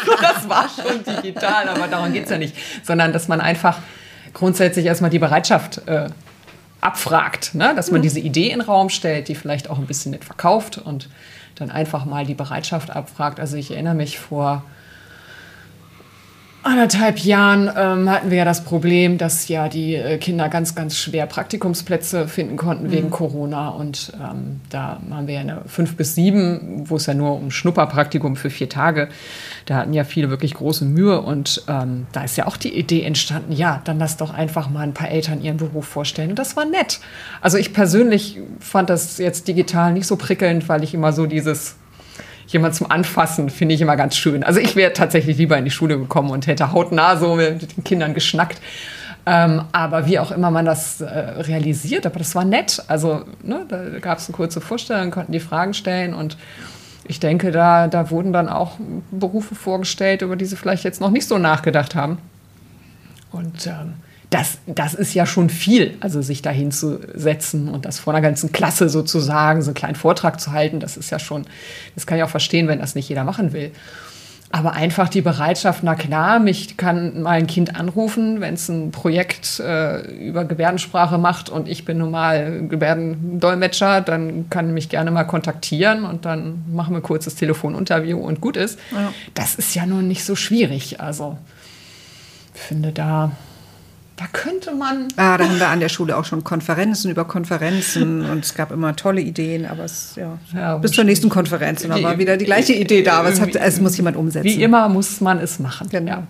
[0.10, 2.56] Also das war schon digital, aber darum geht es ja nicht.
[2.84, 3.80] Sondern dass man einfach
[4.34, 6.08] grundsätzlich erstmal die Bereitschaft äh,
[6.80, 7.54] abfragt.
[7.54, 7.74] Ne?
[7.76, 10.78] Dass man diese Idee in den Raum stellt, die vielleicht auch ein bisschen nicht verkauft
[10.78, 11.10] und
[11.56, 13.40] dann einfach mal die Bereitschaft abfragt.
[13.40, 14.64] Also ich erinnere mich vor
[16.68, 20.98] anderthalb Jahren ähm, hatten wir ja das Problem, dass ja die äh, Kinder ganz, ganz
[20.98, 23.70] schwer Praktikumsplätze finden konnten wegen Corona.
[23.70, 27.50] Und ähm, da waren wir ja eine fünf bis sieben, wo es ja nur um
[27.50, 29.10] Schnupperpraktikum für vier Tage.
[29.66, 31.22] Da hatten ja viele wirklich große Mühe.
[31.22, 34.82] Und ähm, da ist ja auch die Idee entstanden, ja, dann lass doch einfach mal
[34.82, 36.32] ein paar Eltern ihren Beruf vorstellen.
[36.32, 37.00] Und das war nett.
[37.42, 41.76] Also ich persönlich fand das jetzt digital nicht so prickelnd, weil ich immer so dieses
[42.48, 44.44] jemand zum Anfassen finde ich immer ganz schön.
[44.44, 47.84] Also ich wäre tatsächlich lieber in die Schule gekommen und hätte hautnah so mit den
[47.84, 48.62] Kindern geschnackt.
[49.26, 52.82] Ähm, aber wie auch immer man das äh, realisiert, aber das war nett.
[52.88, 56.38] Also ne, da gab es eine kurze Vorstellung, konnten die Fragen stellen und
[57.10, 58.78] ich denke, da, da wurden dann auch
[59.12, 62.20] Berufe vorgestellt, über die sie vielleicht jetzt noch nicht so nachgedacht haben.
[63.32, 63.94] Und ähm,
[64.30, 68.52] das, das ist ja schon viel, also sich da hinzusetzen und das vor einer ganzen
[68.52, 71.46] Klasse sozusagen, so einen kleinen Vortrag zu halten, das ist ja schon,
[71.96, 73.72] das kann ich auch verstehen, wenn das nicht jeder machen will.
[74.50, 78.92] Aber einfach die Bereitschaft, na klar, mich kann mal ein Kind anrufen, wenn es ein
[78.92, 85.12] Projekt äh, über Gebärdensprache macht und ich bin nun mal Gebärdendolmetscher, dann kann mich gerne
[85.12, 88.80] mal kontaktieren und dann machen wir ein kurzes Telefoninterview und gut ist.
[88.92, 89.12] Ja.
[89.34, 91.02] Das ist ja nun nicht so schwierig.
[91.02, 91.38] Also
[92.56, 93.32] ich finde da,
[94.18, 95.08] da könnte man.
[95.16, 98.72] Ah, da haben wir an der Schule auch schon Konferenzen über Konferenzen und es gab
[98.72, 102.36] immer tolle Ideen, aber es, ja, Ja, bis zur nächsten Konferenz und dann war wieder
[102.36, 104.46] die gleiche Idee da, aber es, hat, es muss jemand umsetzen.
[104.46, 105.88] Wie immer muss man es machen.
[105.90, 106.12] Genau.
[106.12, 106.28] Ja.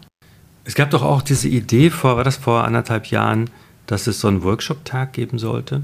[0.66, 3.50] Es gab doch auch diese Idee vor, war das vor anderthalb Jahren,
[3.86, 5.82] dass es so einen Workshop-Tag geben sollte.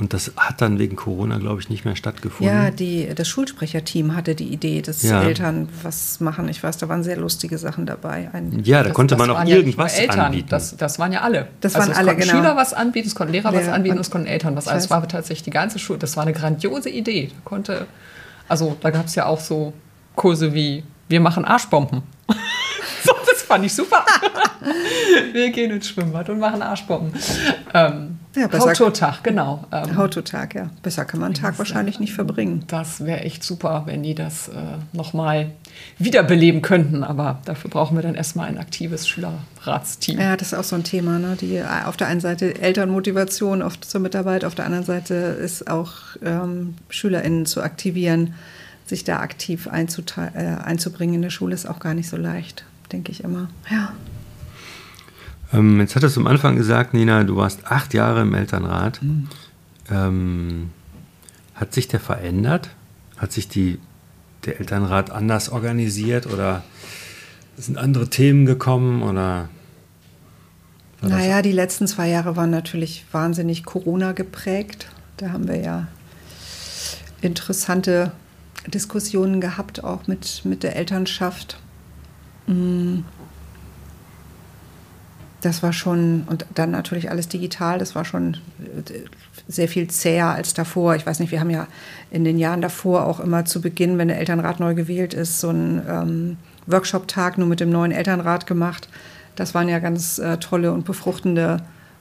[0.00, 2.54] Und das hat dann wegen Corona, glaube ich, nicht mehr stattgefunden.
[2.54, 5.22] Ja, die, das Schulsprecherteam hatte die Idee, dass Ja.
[5.22, 6.48] Eltern was machen.
[6.48, 8.30] Ich weiß, da waren sehr lustige Sachen dabei.
[8.32, 10.48] Ein, Ja, da Das- konnte das man auch ja irgendwas nur Eltern, anbieten.
[10.50, 11.48] Das, das waren ja alle.
[11.60, 12.32] Das also waren es alle, konnten genau.
[12.38, 14.68] Schüler was anbieten, es konnten Lehrer was Lehrer anbieten, und- es konnten Eltern was.
[14.68, 15.98] Also es war tatsächlich die ganze Schule.
[15.98, 17.28] Das war eine grandiose Idee.
[17.34, 17.86] Da konnte,
[18.48, 19.72] also da gab es ja auch so
[20.14, 22.02] Kurse wie wir machen Arschbomben.
[23.04, 24.04] so, das fand ich super.
[25.32, 27.12] wir gehen ins Schwimmbad und machen Arschbomben.
[27.74, 29.64] Ähm, Ja, besser- Hautotag, genau.
[29.72, 30.70] Ähm, Hautotag, ja.
[30.82, 32.64] Besser kann man einen Tag wahrscheinlich nicht verbringen.
[32.68, 34.52] Das wäre echt super, wenn die das äh,
[34.92, 35.50] nochmal
[35.98, 37.02] wiederbeleben könnten.
[37.04, 40.18] Aber dafür brauchen wir dann erstmal ein aktives Schülerratsteam.
[40.20, 41.18] Ja, das ist auch so ein Thema.
[41.18, 41.36] Ne?
[41.40, 45.92] Die, auf der einen Seite Elternmotivation oft zur Mitarbeit, auf der anderen Seite ist auch
[46.24, 48.34] ähm, SchülerInnen zu aktivieren,
[48.86, 49.70] sich da aktiv äh,
[50.64, 53.48] einzubringen in der Schule, ist auch gar nicht so leicht, denke ich immer.
[53.70, 53.92] Ja.
[55.52, 59.02] Ähm, jetzt hattest du am Anfang gesagt, Nina, du warst acht Jahre im Elternrat.
[59.02, 59.28] Mhm.
[59.90, 60.70] Ähm,
[61.54, 62.70] hat sich der verändert?
[63.16, 63.78] Hat sich die,
[64.44, 66.62] der Elternrat anders organisiert oder
[67.56, 69.48] sind andere Themen gekommen oder?
[71.00, 74.88] Naja, die letzten zwei Jahre waren natürlich wahnsinnig Corona geprägt.
[75.16, 75.88] Da haben wir ja
[77.20, 78.12] interessante
[78.66, 81.58] Diskussionen gehabt, auch mit, mit der Elternschaft.
[82.46, 83.00] Mm.
[85.40, 88.92] Das war schon, und dann natürlich alles digital, das war schon äh,
[89.46, 90.96] sehr viel zäher als davor.
[90.96, 91.68] Ich weiß nicht, wir haben ja
[92.10, 95.50] in den Jahren davor auch immer zu Beginn, wenn der Elternrat neu gewählt ist, so
[95.50, 96.36] einen ähm,
[96.66, 98.88] Workshop-Tag nur mit dem neuen Elternrat gemacht.
[99.36, 101.58] Das waren ja ganz äh, tolle und befruchtende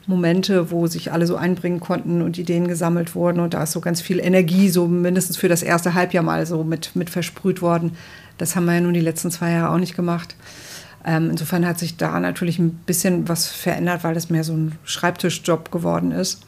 [0.08, 3.40] Momente, wo sich alle so einbringen konnten und Ideen gesammelt wurden.
[3.40, 6.64] Und da ist so ganz viel Energie, so mindestens für das erste Halbjahr mal so
[6.64, 7.92] mit, mit versprüht worden.
[8.38, 10.36] Das haben wir ja nun die letzten zwei Jahre auch nicht gemacht.
[11.08, 14.78] Ähm, insofern hat sich da natürlich ein bisschen was verändert, weil das mehr so ein
[14.84, 16.45] Schreibtischjob geworden ist.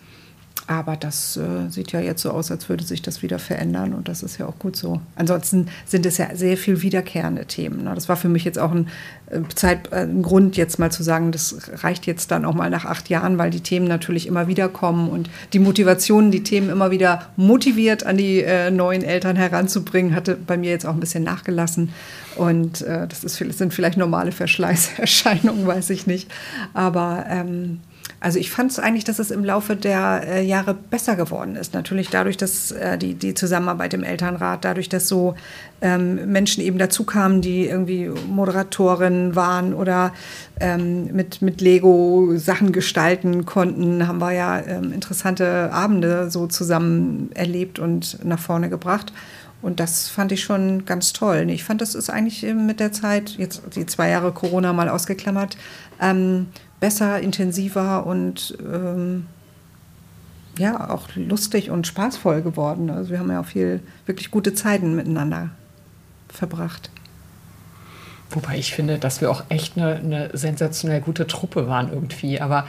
[0.69, 4.07] Aber das äh, sieht ja jetzt so aus, als würde sich das wieder verändern und
[4.07, 5.01] das ist ja auch gut so.
[5.15, 7.85] Ansonsten sind es ja sehr viel wiederkehrende Themen.
[7.85, 7.95] Ne?
[7.95, 8.87] Das war für mich jetzt auch ein,
[9.31, 12.69] äh, Zeit, äh, ein Grund, jetzt mal zu sagen, das reicht jetzt dann auch mal
[12.69, 16.69] nach acht Jahren, weil die Themen natürlich immer wieder kommen und die Motivation, die Themen
[16.69, 20.99] immer wieder motiviert an die äh, neuen Eltern heranzubringen, hatte bei mir jetzt auch ein
[20.99, 21.89] bisschen nachgelassen.
[22.35, 26.31] Und äh, das, ist, sind vielleicht normale Verschleißerscheinungen, weiß ich nicht.
[26.75, 27.79] Aber ähm,
[28.21, 31.73] also ich fand es eigentlich, dass es im Laufe der äh, Jahre besser geworden ist.
[31.73, 35.35] Natürlich dadurch, dass äh, die, die Zusammenarbeit im Elternrat, dadurch, dass so
[35.81, 40.11] ähm, Menschen eben dazu kamen, die irgendwie Moderatorinnen waren oder
[40.59, 47.29] ähm, mit, mit Lego Sachen gestalten konnten, haben wir ja ähm, interessante Abende so zusammen
[47.35, 49.13] erlebt und nach vorne gebracht.
[49.61, 51.49] Und das fand ich schon ganz toll.
[51.49, 55.57] Ich fand, das ist eigentlich mit der Zeit, jetzt die zwei Jahre Corona mal ausgeklammert,
[56.01, 56.47] ähm,
[56.79, 59.27] besser, intensiver und ähm,
[60.57, 62.89] ja, auch lustig und spaßvoll geworden.
[62.89, 65.51] Also wir haben ja auch viel, wirklich gute Zeiten miteinander
[66.27, 66.89] verbracht.
[68.31, 72.39] Wobei ich finde, dass wir auch echt eine, eine sensationell gute Truppe waren irgendwie.
[72.41, 72.67] Aber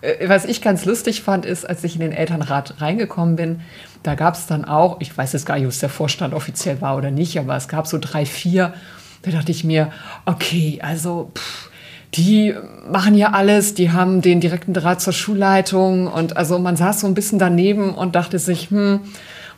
[0.00, 3.60] äh, was ich ganz lustig fand, ist, als ich in den Elternrat reingekommen bin,
[4.02, 6.80] da gab es dann auch, ich weiß jetzt gar nicht, ob es der Vorstand offiziell
[6.80, 8.74] war oder nicht, aber es gab so drei, vier.
[9.22, 9.92] Da dachte ich mir,
[10.24, 11.67] okay, also pff,
[12.14, 12.54] die
[12.90, 16.06] machen ja alles, die haben den direkten Draht zur Schulleitung.
[16.06, 19.00] Und also man saß so ein bisschen daneben und dachte sich, hm,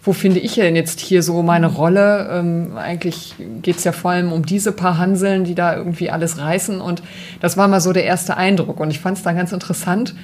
[0.03, 2.29] wo finde ich denn jetzt hier so meine Rolle?
[2.33, 6.39] Ähm, eigentlich geht es ja vor allem um diese paar Hanseln, die da irgendwie alles
[6.39, 6.81] reißen.
[6.81, 7.03] Und
[7.41, 8.81] das war mal so der erste Eindruck.
[8.81, 10.15] Und ich fand es dann ganz interessant,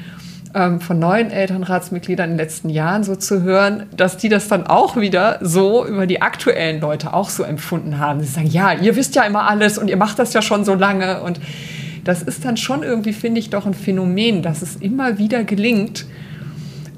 [0.55, 4.66] ähm, von neuen Elternratsmitgliedern in den letzten Jahren so zu hören, dass die das dann
[4.66, 8.20] auch wieder so über die aktuellen Leute auch so empfunden haben.
[8.20, 10.74] Sie sagen, ja, ihr wisst ja immer alles und ihr macht das ja schon so
[10.74, 11.22] lange.
[11.22, 11.39] Und
[12.07, 16.07] das ist dann schon irgendwie, finde ich, doch ein Phänomen, dass es immer wieder gelingt,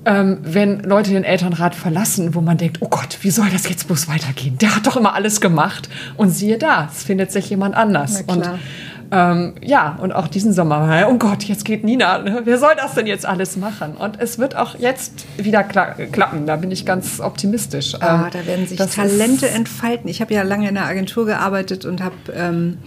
[0.04, 3.86] ähm, wenn Leute den Elternrat verlassen, wo man denkt, oh Gott, wie soll das jetzt
[3.86, 4.58] bloß weitergehen?
[4.58, 5.88] Der hat doch immer alles gemacht.
[6.16, 8.22] Und siehe da, es findet sich jemand anders.
[8.26, 8.48] Und
[9.10, 12.42] ähm, ja, und auch diesen Sommer, oh Gott, jetzt geht Nina, ne?
[12.44, 13.96] wer soll das denn jetzt alles machen?
[13.96, 17.94] Und es wird auch jetzt wieder kla klappen, da bin ich ganz optimistisch.
[18.00, 20.10] Ah, ähm, da werden sich Talente entfalten.
[20.10, 22.78] Ich habe ja lange in der Agentur gearbeitet und habe ähm,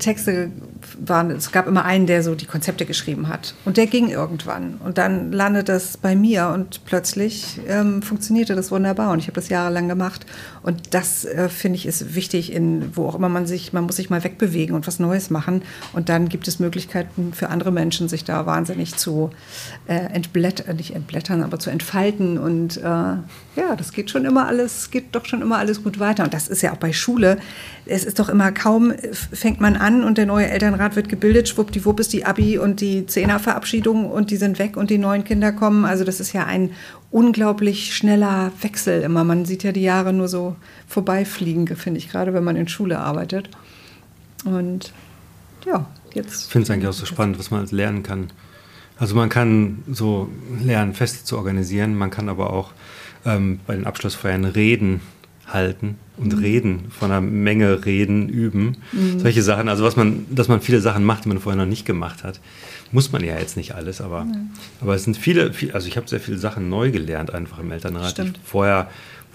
[0.00, 0.50] Texte
[0.98, 3.54] waren, es gab immer einen, der so die Konzepte geschrieben hat.
[3.64, 4.74] Und der ging irgendwann.
[4.84, 9.12] Und dann landet das bei mir und plötzlich ähm, funktionierte das wunderbar.
[9.12, 10.26] Und ich habe das jahrelang gemacht.
[10.62, 13.96] Und das, äh, finde ich, ist wichtig, in, wo auch immer man sich, man muss
[13.96, 15.62] sich mal wegbewegen und was Neues machen.
[15.92, 19.30] Und dann gibt es Möglichkeiten für andere Menschen, sich da wahnsinnig zu
[19.86, 22.38] äh, entblättern, nicht entblättern, aber zu entfalten.
[22.38, 26.24] Und äh, ja, das geht schon immer alles, geht doch schon immer alles gut weiter.
[26.24, 27.38] Und das ist ja auch bei Schule.
[27.88, 28.92] Es ist doch immer kaum,
[29.32, 33.06] fängt man an und der neue Elternrat wird gebildet, schwuppdiwupp ist die Abi und die
[33.06, 35.86] Zehnerverabschiedung und die sind weg und die neuen Kinder kommen.
[35.86, 36.70] Also das ist ja ein
[37.10, 39.24] unglaublich schneller Wechsel immer.
[39.24, 42.98] Man sieht ja die Jahre nur so vorbeifliegen, finde ich, gerade wenn man in Schule
[42.98, 43.48] arbeitet.
[44.44, 44.92] Und
[45.64, 46.46] ja, jetzt.
[46.46, 48.30] Ich finde es eigentlich auch so spannend, was man lernen kann.
[48.98, 50.28] Also man kann so
[50.62, 52.72] lernen, Feste zu organisieren, man kann aber auch
[53.24, 55.00] ähm, bei den Abschlussfeiern reden
[55.52, 56.38] halten und mhm.
[56.38, 58.78] reden, von einer Menge reden, üben.
[58.92, 59.20] Mhm.
[59.20, 61.84] Solche Sachen, also was man, dass man viele Sachen macht, die man vorher noch nicht
[61.84, 62.40] gemacht hat.
[62.90, 64.50] Muss man ja jetzt nicht alles, aber, mhm.
[64.80, 68.12] aber es sind viele, also ich habe sehr viele Sachen neu gelernt einfach im Elternrat.
[68.12, 68.38] Stimmt.
[68.42, 68.88] Ich vorher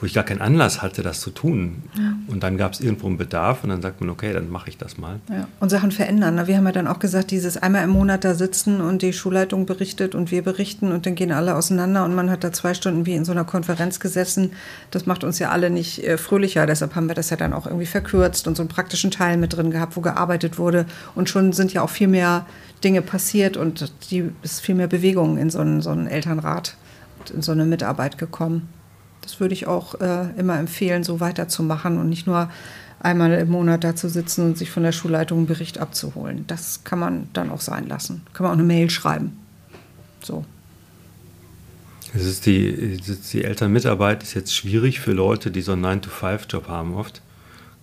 [0.03, 1.81] wo ich gar keinen Anlass hatte, das zu tun.
[1.97, 2.17] Ja.
[2.27, 4.77] Und dann gab es irgendwo einen Bedarf und dann sagt man, okay, dann mache ich
[4.77, 5.21] das mal.
[5.29, 5.47] Ja.
[5.61, 6.35] Und Sachen verändern.
[6.35, 6.45] Ne?
[6.45, 9.65] Wir haben ja dann auch gesagt, dieses einmal im Monat da sitzen und die Schulleitung
[9.65, 13.05] berichtet und wir berichten und dann gehen alle auseinander und man hat da zwei Stunden
[13.05, 14.51] wie in so einer Konferenz gesessen.
[14.91, 16.65] Das macht uns ja alle nicht äh, fröhlicher.
[16.65, 19.55] Deshalb haben wir das ja dann auch irgendwie verkürzt und so einen praktischen Teil mit
[19.55, 20.85] drin gehabt, wo gearbeitet wurde.
[21.15, 22.45] Und schon sind ja auch viel mehr
[22.83, 26.75] Dinge passiert und die ist viel mehr Bewegung in so einen, so einen Elternrat,
[27.33, 28.67] in so eine Mitarbeit gekommen.
[29.23, 32.49] Das würde ich auch äh, immer empfehlen, so weiterzumachen und nicht nur
[32.99, 36.45] einmal im Monat da zu sitzen und sich von der Schulleitung einen Bericht abzuholen.
[36.47, 38.21] Das kann man dann auch sein lassen.
[38.33, 39.37] Kann man auch eine Mail schreiben.
[40.21, 40.45] So.
[42.15, 42.97] Es ist die,
[43.33, 47.21] die Elternmitarbeit ist jetzt schwierig für Leute, die so einen 9-to-5-Job haben oft.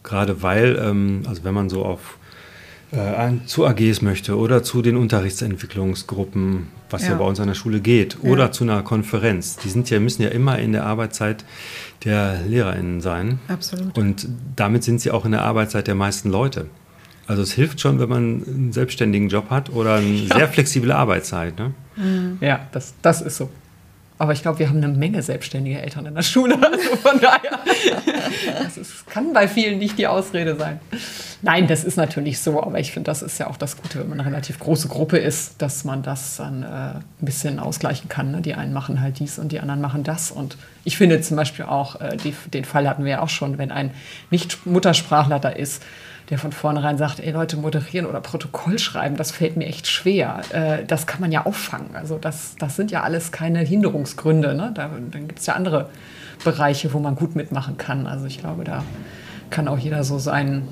[0.03, 2.17] Gerade weil, ähm, also wenn man so auf
[2.93, 7.55] äh, zu AGs möchte oder zu den Unterrichtsentwicklungsgruppen, was ja, ja bei uns an der
[7.55, 8.31] Schule geht, ja.
[8.31, 9.57] oder zu einer Konferenz.
[9.57, 11.45] Die sind ja, müssen ja immer in der Arbeitszeit
[12.05, 13.39] der LehrerInnen sein.
[13.49, 13.97] Absolut.
[13.97, 16.67] Und damit sind sie auch in der Arbeitszeit der meisten Leute.
[17.27, 20.37] Also es hilft schon, wenn man einen selbstständigen Job hat oder eine ja.
[20.37, 21.59] sehr flexible Arbeitszeit.
[21.59, 21.73] Ne?
[22.41, 23.51] Ja, das, das ist so.
[24.21, 26.59] Aber ich glaube, wir haben eine Menge selbstständige Eltern in der Schule.
[26.71, 27.59] Also von daher,
[28.63, 30.79] das ist, kann bei vielen nicht die Ausrede sein.
[31.41, 34.11] Nein, das ist natürlich so, aber ich finde, das ist ja auch das Gute, wenn
[34.11, 38.31] man eine relativ große Gruppe ist, dass man das dann äh, ein bisschen ausgleichen kann.
[38.31, 38.43] Ne?
[38.43, 40.31] Die einen machen halt dies und die anderen machen das.
[40.31, 43.57] Und ich finde zum Beispiel auch, äh, die, den Fall hatten wir ja auch schon,
[43.57, 43.91] wenn ein
[44.31, 45.83] Nicht-Muttersprachler da ist,
[46.31, 50.43] der von vornherein sagt, ey Leute, moderieren oder Protokoll schreiben, das fällt mir echt schwer.
[50.53, 51.95] Äh, das kann man ja auffangen.
[51.95, 54.55] Also das, das sind ja alles keine Hinderungsgründe.
[54.55, 54.71] Ne?
[54.75, 55.91] Da, dann gibt es ja andere
[56.45, 58.07] Bereiche, wo man gut mitmachen kann.
[58.07, 58.85] Also ich glaube, da
[59.51, 60.69] kann auch jeder so sein,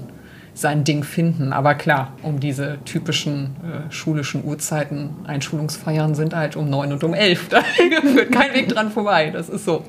[0.54, 1.52] sein Ding finden.
[1.52, 7.14] Aber klar, um diese typischen äh, schulischen Uhrzeiten, Einschulungsfeiern sind halt um neun und um
[7.14, 7.48] elf.
[7.50, 9.30] Da führt kein Weg dran vorbei.
[9.30, 9.84] Das ist so.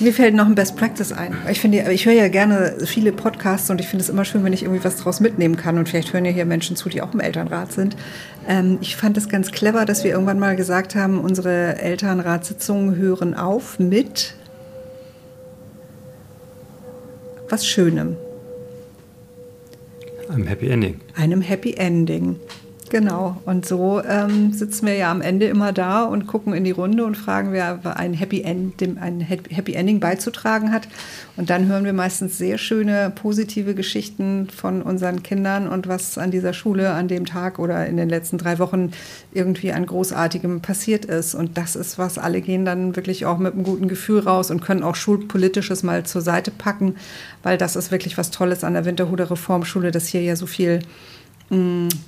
[0.00, 1.36] Mir fällt noch ein Best Practice ein.
[1.50, 4.52] Ich finde, ich höre ja gerne viele Podcasts und ich finde es immer schön, wenn
[4.52, 5.78] ich irgendwie was daraus mitnehmen kann.
[5.78, 7.96] Und vielleicht hören ja hier Menschen zu, die auch im Elternrat sind.
[8.48, 13.34] Ähm, ich fand es ganz clever, dass wir irgendwann mal gesagt haben, unsere Elternratssitzungen hören
[13.34, 14.34] auf mit
[17.48, 18.16] was Schönem.
[20.28, 21.00] Einem Happy Ending.
[21.14, 22.40] Einem Happy Ending.
[22.94, 23.42] Genau.
[23.44, 27.04] Und so ähm, sitzen wir ja am Ende immer da und gucken in die Runde
[27.04, 30.86] und fragen, wer ein Happy, End, dem ein Happy Ending beizutragen hat.
[31.36, 36.30] Und dann hören wir meistens sehr schöne, positive Geschichten von unseren Kindern und was an
[36.30, 38.92] dieser Schule an dem Tag oder in den letzten drei Wochen
[39.32, 41.34] irgendwie an Großartigem passiert ist.
[41.34, 44.62] Und das ist was, alle gehen dann wirklich auch mit einem guten Gefühl raus und
[44.62, 46.94] können auch Schulpolitisches mal zur Seite packen,
[47.42, 50.78] weil das ist wirklich was Tolles an der Winterhuder Reformschule, dass hier ja so viel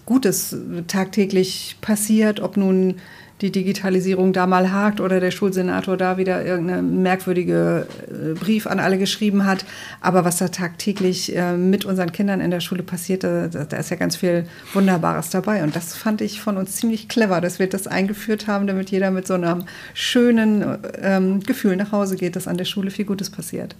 [0.06, 0.56] Gutes
[0.86, 2.96] tagtäglich passiert, ob nun
[3.42, 8.80] die Digitalisierung da mal hakt oder der Schulsenator da wieder irgendeinen merkwürdige äh, Brief an
[8.80, 9.66] alle geschrieben hat.
[10.00, 13.90] Aber was da tagtäglich äh, mit unseren Kindern in der Schule passiert, da, da, ist
[13.90, 15.62] ja ganz viel Wunderbares dabei.
[15.62, 19.10] Und das fand ich von uns ziemlich clever, dass wir das eingeführt haben, damit jeder
[19.10, 23.28] mit so einem schönen ähm, Gefühl nach Hause geht, dass an der Schule viel Gutes
[23.28, 23.76] passiert.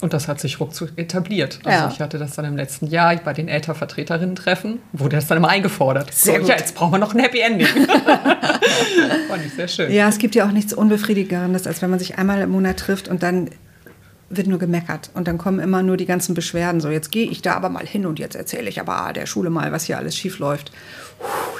[0.00, 1.58] Und das hat sich ruckzuck etabliert.
[1.64, 1.90] Also ja.
[1.92, 6.14] ich hatte das dann im letzten Jahr bei den Elternvertreterinnen-Treffen, wurde das dann immer eingefordert.
[6.14, 7.66] Sehr so, ja, jetzt brauchen wir noch ein Happy Ending.
[9.28, 9.92] Fand ich sehr schön.
[9.92, 13.08] Ja, es gibt ja auch nichts Unbefriedigendes, als wenn man sich einmal im Monat trifft
[13.08, 13.50] und dann
[14.30, 16.80] wird nur gemeckert und dann kommen immer nur die ganzen Beschwerden.
[16.80, 19.50] So, jetzt gehe ich da aber mal hin und jetzt erzähle ich aber der Schule
[19.50, 20.70] mal, was hier alles schief läuft.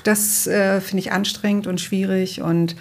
[0.05, 2.77] Das äh, finde ich anstrengend und schwierig und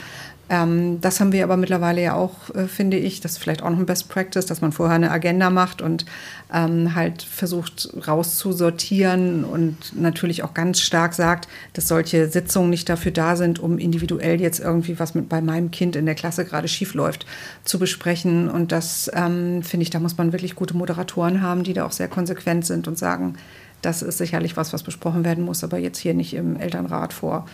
[0.49, 3.69] ähm, das haben wir aber mittlerweile ja auch, äh, finde ich, das ist vielleicht auch
[3.69, 6.05] noch ein Best Practice, dass man vorher eine Agenda macht und
[6.53, 13.11] ähm, halt versucht rauszusortieren und natürlich auch ganz stark sagt, dass solche Sitzungen nicht dafür
[13.11, 16.69] da sind, um individuell jetzt irgendwie was mit bei meinem Kind in der Klasse gerade
[16.69, 17.25] schief läuft,
[17.65, 18.49] zu besprechen.
[18.49, 21.91] Und das ähm, finde ich, da muss man wirklich gute Moderatoren haben, die da auch
[21.91, 23.35] sehr konsequent sind und sagen,
[23.81, 27.45] das ist sicherlich was, was besprochen werden muss, aber jetzt hier nicht im Elternrat vor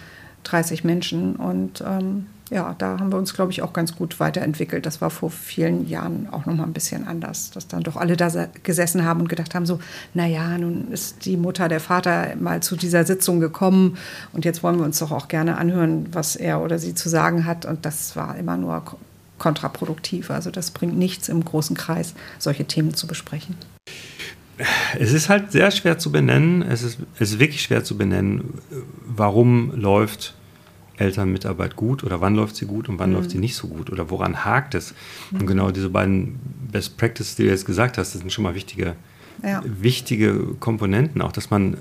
[0.43, 1.35] 30 Menschen.
[1.35, 4.85] Und ähm, ja, da haben wir uns, glaube ich, auch ganz gut weiterentwickelt.
[4.85, 8.15] Das war vor vielen Jahren auch noch mal ein bisschen anders, dass dann doch alle
[8.15, 8.29] da
[8.61, 9.79] gesessen haben und gedacht haben, so,
[10.13, 13.97] naja, nun ist die Mutter, der Vater mal zu dieser Sitzung gekommen
[14.33, 17.45] und jetzt wollen wir uns doch auch gerne anhören, was er oder sie zu sagen
[17.45, 17.65] hat.
[17.65, 18.83] Und das war immer nur
[19.39, 20.29] kontraproduktiv.
[20.29, 23.55] Also das bringt nichts im großen Kreis, solche Themen zu besprechen.
[24.99, 26.61] Es ist halt sehr schwer zu benennen.
[26.61, 28.59] Es ist, es ist wirklich schwer zu benennen,
[29.05, 30.35] warum läuft
[30.97, 33.17] Elternmitarbeit gut oder wann läuft sie gut und wann mhm.
[33.17, 34.93] läuft sie nicht so gut oder woran hakt es.
[35.31, 35.39] Mhm.
[35.39, 36.39] Und genau diese beiden
[36.71, 38.95] Best Practices, die du jetzt gesagt hast, das sind schon mal wichtige,
[39.43, 39.61] ja.
[39.65, 41.77] wichtige Komponenten, auch dass man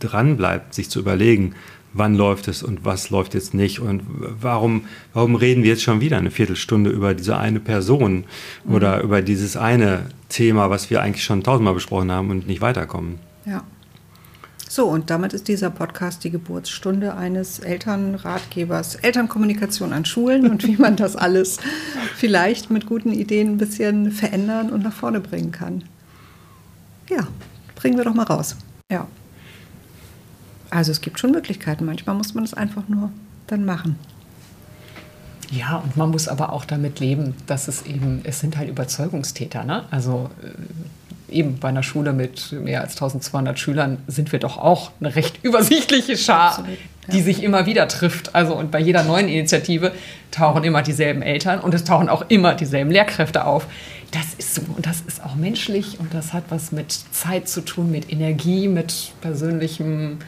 [0.00, 1.54] dran bleibt, sich zu überlegen,
[1.92, 6.00] wann läuft es und was läuft jetzt nicht und warum, warum reden wir jetzt schon
[6.00, 8.24] wieder eine Viertelstunde über diese eine Person
[8.64, 8.74] mhm.
[8.74, 13.18] oder über dieses eine Thema, was wir eigentlich schon tausendmal besprochen haben und nicht weiterkommen.
[13.44, 13.62] Ja.
[14.74, 18.94] So, und damit ist dieser Podcast die Geburtsstunde eines Elternratgebers.
[18.94, 21.58] Elternkommunikation an Schulen und wie man das alles
[22.16, 25.84] vielleicht mit guten Ideen ein bisschen verändern und nach vorne bringen kann.
[27.10, 27.28] Ja,
[27.74, 28.56] bringen wir doch mal raus.
[28.90, 29.06] Ja.
[30.70, 31.84] Also es gibt schon Möglichkeiten.
[31.84, 33.12] Manchmal muss man es einfach nur
[33.48, 33.98] dann machen.
[35.50, 39.64] Ja, und man muss aber auch damit leben, dass es eben, es sind halt Überzeugungstäter.
[39.64, 39.84] Ne?
[39.90, 40.48] Also äh,
[41.32, 45.42] eben bei einer Schule mit mehr als 1200 Schülern sind wir doch auch eine recht
[45.42, 47.14] übersichtliche Schar, Absolut, ja.
[47.14, 48.34] die sich immer wieder trifft.
[48.34, 49.92] Also und bei jeder neuen Initiative
[50.30, 53.66] tauchen immer dieselben Eltern und es tauchen auch immer dieselben Lehrkräfte auf,
[54.12, 57.62] das ist so und das ist auch menschlich und das hat was mit Zeit zu
[57.62, 60.18] tun, mit Energie, mit persönlichem,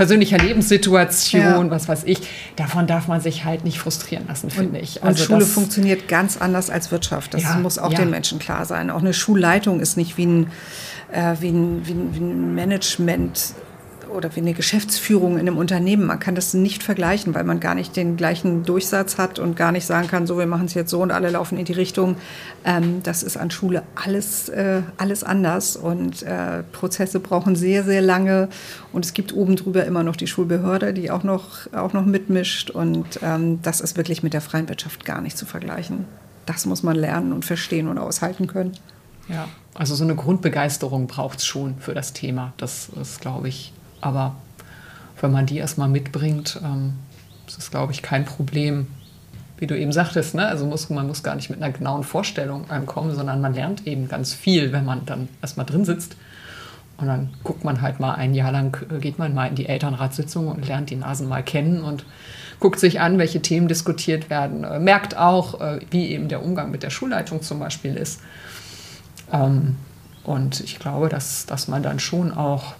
[0.00, 1.70] persönlicher Lebenssituation, ja.
[1.70, 2.26] was weiß ich.
[2.56, 5.04] Davon darf man sich halt nicht frustrieren lassen, finde ich.
[5.04, 7.34] Also und Schule funktioniert ganz anders als Wirtschaft.
[7.34, 7.98] Das ja, muss auch ja.
[7.98, 8.88] den Menschen klar sein.
[8.88, 10.46] Auch eine Schulleitung ist nicht wie ein,
[11.12, 13.52] äh, wie ein, wie ein, wie ein Management
[14.10, 16.06] oder wie eine Geschäftsführung in einem Unternehmen.
[16.06, 19.72] Man kann das nicht vergleichen, weil man gar nicht den gleichen Durchsatz hat und gar
[19.72, 22.16] nicht sagen kann, so, wir machen es jetzt so und alle laufen in die Richtung.
[22.64, 28.02] Ähm, das ist an Schule alles, äh, alles anders und äh, Prozesse brauchen sehr, sehr
[28.02, 28.48] lange
[28.92, 32.70] und es gibt oben drüber immer noch die Schulbehörde, die auch noch, auch noch mitmischt
[32.70, 36.04] und ähm, das ist wirklich mit der freien Wirtschaft gar nicht zu vergleichen.
[36.46, 38.72] Das muss man lernen und verstehen und aushalten können.
[39.28, 42.52] Ja, also so eine Grundbegeisterung braucht es schon für das Thema.
[42.56, 44.34] Das ist, glaube ich, aber
[45.20, 46.94] wenn man die erstmal mitbringt, ähm,
[47.46, 48.86] ist das, glaube ich, kein Problem.
[49.58, 50.46] Wie du eben sagtest, ne?
[50.46, 54.08] also muss, man muss gar nicht mit einer genauen Vorstellung ankommen, sondern man lernt eben
[54.08, 56.16] ganz viel, wenn man dann erstmal drin sitzt.
[56.96, 59.66] Und dann guckt man halt mal ein Jahr lang, äh, geht man mal in die
[59.66, 62.04] Elternratssitzung und lernt die Nasen mal kennen und
[62.58, 66.70] guckt sich an, welche Themen diskutiert werden, äh, merkt auch, äh, wie eben der Umgang
[66.70, 68.20] mit der Schulleitung zum Beispiel ist.
[69.32, 69.76] Ähm,
[70.24, 72.74] und ich glaube, dass, dass man dann schon auch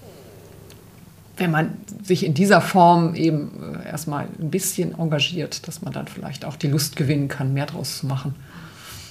[1.40, 3.50] wenn man sich in dieser Form eben
[3.82, 7.66] äh, erstmal ein bisschen engagiert, dass man dann vielleicht auch die Lust gewinnen kann, mehr
[7.66, 8.34] draus zu machen.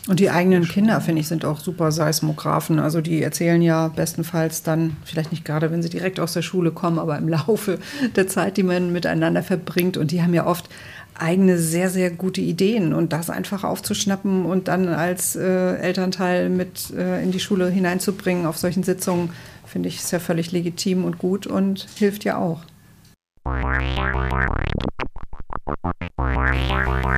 [0.08, 2.80] Und die eigenen Kinder, finde ich, sind auch super Seismographen.
[2.80, 6.72] Also die erzählen ja bestenfalls dann, vielleicht nicht gerade, wenn sie direkt aus der Schule
[6.72, 7.80] kommen, aber im Laufe
[8.16, 9.98] der Zeit, die man miteinander verbringt.
[9.98, 10.70] Und die haben ja oft
[11.16, 12.94] eigene sehr, sehr gute Ideen.
[12.94, 18.46] Und das einfach aufzuschnappen und dann als äh, Elternteil mit äh, in die Schule hineinzubringen
[18.46, 19.32] auf solchen Sitzungen,
[19.70, 22.62] finde ich, ist ja völlig legitim und gut und hilft ja auch.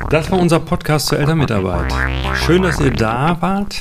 [0.10, 1.94] Das war unser Podcast zur Elternmitarbeit.
[2.46, 3.80] Schön, dass ihr da wart.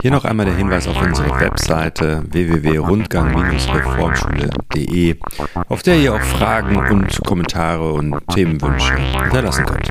[0.00, 5.16] Hier noch einmal der Hinweis auf unsere Webseite www.rundgang-reformschule.de,
[5.68, 9.90] auf der ihr auch Fragen und Kommentare und Themenwünsche hinterlassen könnt.